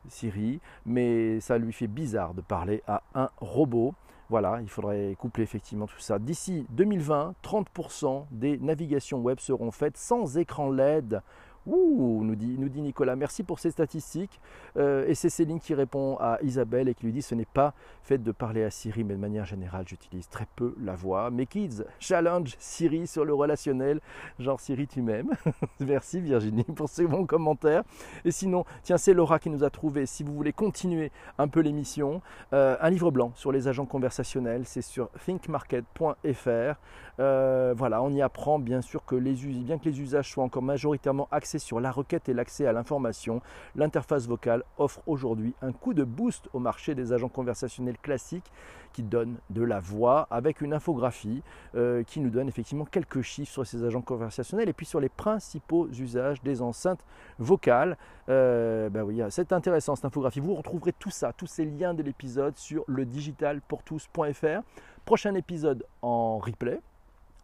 Siri, 0.09 0.59
mais 0.85 1.39
ça 1.39 1.57
lui 1.57 1.73
fait 1.73 1.87
bizarre 1.87 2.33
de 2.33 2.41
parler 2.41 2.83
à 2.87 3.01
un 3.15 3.29
robot. 3.37 3.93
Voilà, 4.29 4.59
il 4.61 4.69
faudrait 4.69 5.15
coupler 5.17 5.43
effectivement 5.43 5.87
tout 5.87 5.99
ça. 5.99 6.19
D'ici 6.19 6.65
2020, 6.71 7.35
30% 7.43 8.25
des 8.31 8.57
navigations 8.57 9.19
web 9.19 9.39
seront 9.39 9.71
faites 9.71 9.97
sans 9.97 10.37
écran 10.37 10.69
LED. 10.69 11.21
Ouh, 11.67 12.23
nous 12.23 12.35
dit, 12.35 12.81
Nicolas, 12.81 13.17
merci 13.17 13.43
pour 13.43 13.59
ces 13.59 13.71
statistiques. 13.71 14.39
Euh, 14.77 15.05
et 15.07 15.15
c'est 15.15 15.29
Céline 15.29 15.59
qui 15.59 15.73
répond 15.73 16.17
à 16.19 16.37
Isabelle 16.41 16.87
et 16.87 16.93
qui 16.93 17.05
lui 17.05 17.11
dit 17.11 17.21
ce 17.21 17.35
n'est 17.35 17.45
pas 17.45 17.73
fait 18.03 18.17
de 18.17 18.31
parler 18.31 18.63
à 18.63 18.69
Siri, 18.69 19.03
mais 19.03 19.15
de 19.15 19.19
manière 19.19 19.43
générale, 19.45 19.85
j'utilise 19.85 20.29
très 20.29 20.47
peu 20.55 20.75
la 20.81 20.95
voix. 20.95 21.29
Mes 21.29 21.45
kids, 21.45 21.83
challenge 21.99 22.55
Siri 22.57 23.05
sur 23.05 23.25
le 23.25 23.33
relationnel. 23.33 23.99
Genre 24.39 24.59
Siri, 24.59 24.87
tu 24.87 25.01
m'aimes. 25.01 25.31
merci 25.81 26.21
Virginie 26.21 26.63
pour 26.63 26.87
ces 26.87 27.05
bons 27.05 27.25
commentaires. 27.25 27.83
Et 28.23 28.31
sinon, 28.31 28.63
tiens, 28.83 28.97
c'est 28.97 29.13
Laura 29.13 29.39
qui 29.39 29.49
nous 29.49 29.63
a 29.63 29.69
trouvé. 29.69 30.05
Si 30.05 30.23
vous 30.23 30.33
voulez 30.33 30.53
continuer 30.53 31.11
un 31.37 31.49
peu 31.49 31.59
l'émission, 31.59 32.21
euh, 32.53 32.77
un 32.79 32.89
livre 32.89 33.11
blanc 33.11 33.33
sur 33.35 33.51
les 33.51 33.67
agents 33.67 33.85
conversationnels, 33.85 34.63
c'est 34.65 34.81
sur 34.81 35.09
thinkmarket.fr. 35.25 36.79
Euh, 37.19 37.73
voilà, 37.75 38.01
on 38.01 38.11
y 38.11 38.21
apprend 38.21 38.59
bien 38.59 38.81
sûr 38.81 39.03
que 39.03 39.15
les, 39.15 39.33
bien 39.33 39.79
que 39.79 39.85
les 39.85 39.99
usages 39.99 40.31
soient 40.31 40.43
encore 40.43 40.61
majoritairement 40.61 41.27
sur 41.59 41.79
la 41.79 41.91
requête 41.91 42.29
et 42.29 42.33
l'accès 42.33 42.65
à 42.65 42.73
l'information, 42.73 43.41
l'interface 43.75 44.27
vocale 44.27 44.63
offre 44.77 45.01
aujourd'hui 45.07 45.53
un 45.61 45.71
coup 45.71 45.93
de 45.93 46.03
boost 46.03 46.49
au 46.53 46.59
marché 46.59 46.95
des 46.95 47.13
agents 47.13 47.29
conversationnels 47.29 47.97
classiques 47.97 48.51
qui 48.93 49.03
donnent 49.03 49.37
de 49.49 49.63
la 49.63 49.79
voix 49.79 50.27
avec 50.31 50.61
une 50.61 50.73
infographie 50.73 51.43
euh, 51.75 52.03
qui 52.03 52.19
nous 52.19 52.29
donne 52.29 52.47
effectivement 52.47 52.85
quelques 52.85 53.21
chiffres 53.21 53.51
sur 53.51 53.67
ces 53.67 53.83
agents 53.83 54.01
conversationnels 54.01 54.69
et 54.69 54.73
puis 54.73 54.85
sur 54.85 54.99
les 54.99 55.09
principaux 55.09 55.87
usages 55.89 56.41
des 56.41 56.61
enceintes 56.61 57.05
vocales. 57.37 57.97
Euh, 58.29 58.89
ben 58.89 59.03
oui, 59.03 59.21
c'est 59.29 59.51
intéressant 59.51 59.95
cette 59.95 60.05
infographie. 60.05 60.39
Vous 60.39 60.55
retrouverez 60.55 60.93
tout 60.93 61.11
ça, 61.11 61.33
tous 61.33 61.47
ces 61.47 61.65
liens 61.65 61.93
de 61.93 62.03
l'épisode 62.03 62.57
sur 62.57 62.83
le 62.87 63.05
digitalpourtous.fr. 63.05 64.61
Prochain 65.05 65.35
épisode 65.35 65.85
en 66.01 66.37
replay 66.37 66.81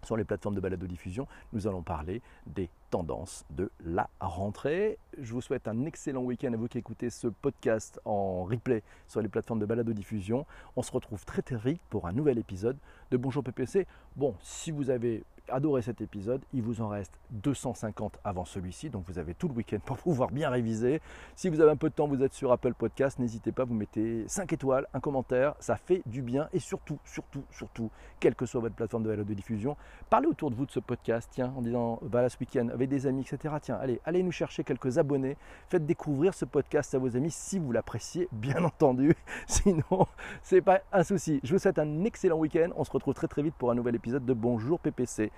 sur 0.04 0.18
les 0.18 0.24
plateformes 0.24 0.56
de 0.56 0.60
balado-diffusion, 0.60 1.28
nous 1.54 1.68
allons 1.68 1.82
parler 1.82 2.22
des 2.46 2.70
tendances 2.90 3.46
de 3.50 3.72
la 3.84 4.10
rentrée. 4.20 4.98
Je 5.20 5.34
vous 5.34 5.42
souhaite 5.42 5.68
un 5.68 5.86
excellent 5.86 6.22
week-end 6.22 6.54
à 6.54 6.58
vous 6.58 6.68
qui 6.68 6.78
écoutez 6.78 7.10
ce 7.10 7.28
podcast 7.28 8.00
en 8.06 8.44
replay 8.44 8.84
sur 9.08 9.22
les 9.22 9.30
plateformes 9.30 9.60
de 9.60 9.66
balado-diffusion. 9.66 10.46
On 10.76 10.82
se 10.82 10.92
retrouve 10.92 11.26
très 11.26 11.42
très 11.42 11.58
vite 11.58 11.82
pour 11.90 12.08
un 12.08 12.14
nouvel 12.14 12.38
épisode 12.38 12.78
de 13.12 13.18
Bonjour 13.18 13.44
PPC. 13.44 13.88
Bon, 14.16 14.36
si 14.42 14.72
vous 14.72 14.90
avez 14.90 15.24
adoré 15.50 15.82
cet 15.82 16.02
épisode. 16.02 16.42
Il 16.54 16.62
vous 16.62 16.82
en 16.82 16.88
reste 16.88 17.14
250 17.32 18.20
avant 18.24 18.46
celui-ci, 18.46 18.90
donc 18.90 19.06
vous 19.08 19.20
avez 19.20 19.34
tout 19.34 19.48
le 19.48 19.54
week-end 19.54 19.80
pour 19.84 19.98
pouvoir 20.04 20.32
bien 20.32 20.50
réviser. 20.50 21.02
Si 21.36 21.50
vous 21.50 21.62
avez 21.62 21.72
un 21.72 21.76
peu 21.76 21.90
de 21.90 21.96
temps, 21.96 22.08
vous 22.08 22.22
êtes 22.24 22.34
sur 22.34 22.52
Apple 22.52 22.74
Podcast, 22.74 23.20
n'hésitez 23.20 23.52
pas, 23.52 23.64
vous 23.64 23.74
mettez 23.74 24.24
5 24.28 24.52
étoiles, 24.54 24.88
un 24.94 25.00
commentaire, 25.00 25.56
ça 25.60 25.76
fait 25.76 26.02
du 26.06 26.22
bien. 26.22 26.50
Et 26.54 26.60
surtout, 26.60 27.00
surtout, 27.06 27.44
surtout, 27.52 27.90
quelle 28.20 28.36
que 28.36 28.46
soit 28.46 28.62
votre 28.62 28.76
plateforme 28.76 29.04
de, 29.04 29.16
de 29.16 29.34
diffusion, 29.34 29.76
parlez 30.10 30.28
autour 30.28 30.52
de 30.52 30.56
vous 30.56 30.66
de 30.66 30.72
ce 30.72 30.80
podcast, 30.80 31.30
tiens, 31.32 31.54
en 31.56 31.62
disant, 31.62 32.00
voilà 32.02 32.30
ce 32.30 32.38
week-end, 32.40 32.70
avec 32.70 32.90
des 32.90 33.08
amis, 33.08 33.22
etc. 33.22 33.56
Tiens, 33.62 33.78
allez, 33.82 34.00
allez 34.06 34.24
nous 34.24 34.32
chercher 34.32 34.64
quelques 34.64 34.98
abonnés, 34.98 35.38
faites 35.70 35.86
découvrir 35.86 36.34
ce 36.34 36.46
podcast 36.46 36.94
à 36.96 37.00
vos 37.00 37.16
amis 37.16 37.32
si 37.32 37.60
vous 37.60 37.72
l'appréciez, 37.72 38.28
bien 38.32 38.64
entendu. 38.64 39.16
Sinon, 39.48 40.08
c'est 40.42 40.62
pas 40.62 40.82
un 40.92 41.04
souci. 41.04 41.40
Je 41.44 41.54
vous 41.54 41.60
souhaite 41.60 41.80
un 41.80 42.04
excellent 42.06 42.38
week-end. 42.38 42.70
On 42.76 42.84
se 42.84 42.92
retrouve 42.92 43.14
très 43.14 43.28
très 43.28 43.42
vite 43.42 43.56
pour 43.56 43.72
un 43.72 43.76
nouvel 43.76 43.96
épisode 43.96 44.26
de 44.26 44.34
Bonjour 44.34 44.80
PPC 44.80 45.32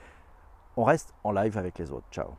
on 0.77 0.83
reste 0.83 1.13
en 1.23 1.31
live 1.31 1.57
avec 1.57 1.77
les 1.79 1.91
autres. 1.91 2.07
Ciao 2.11 2.35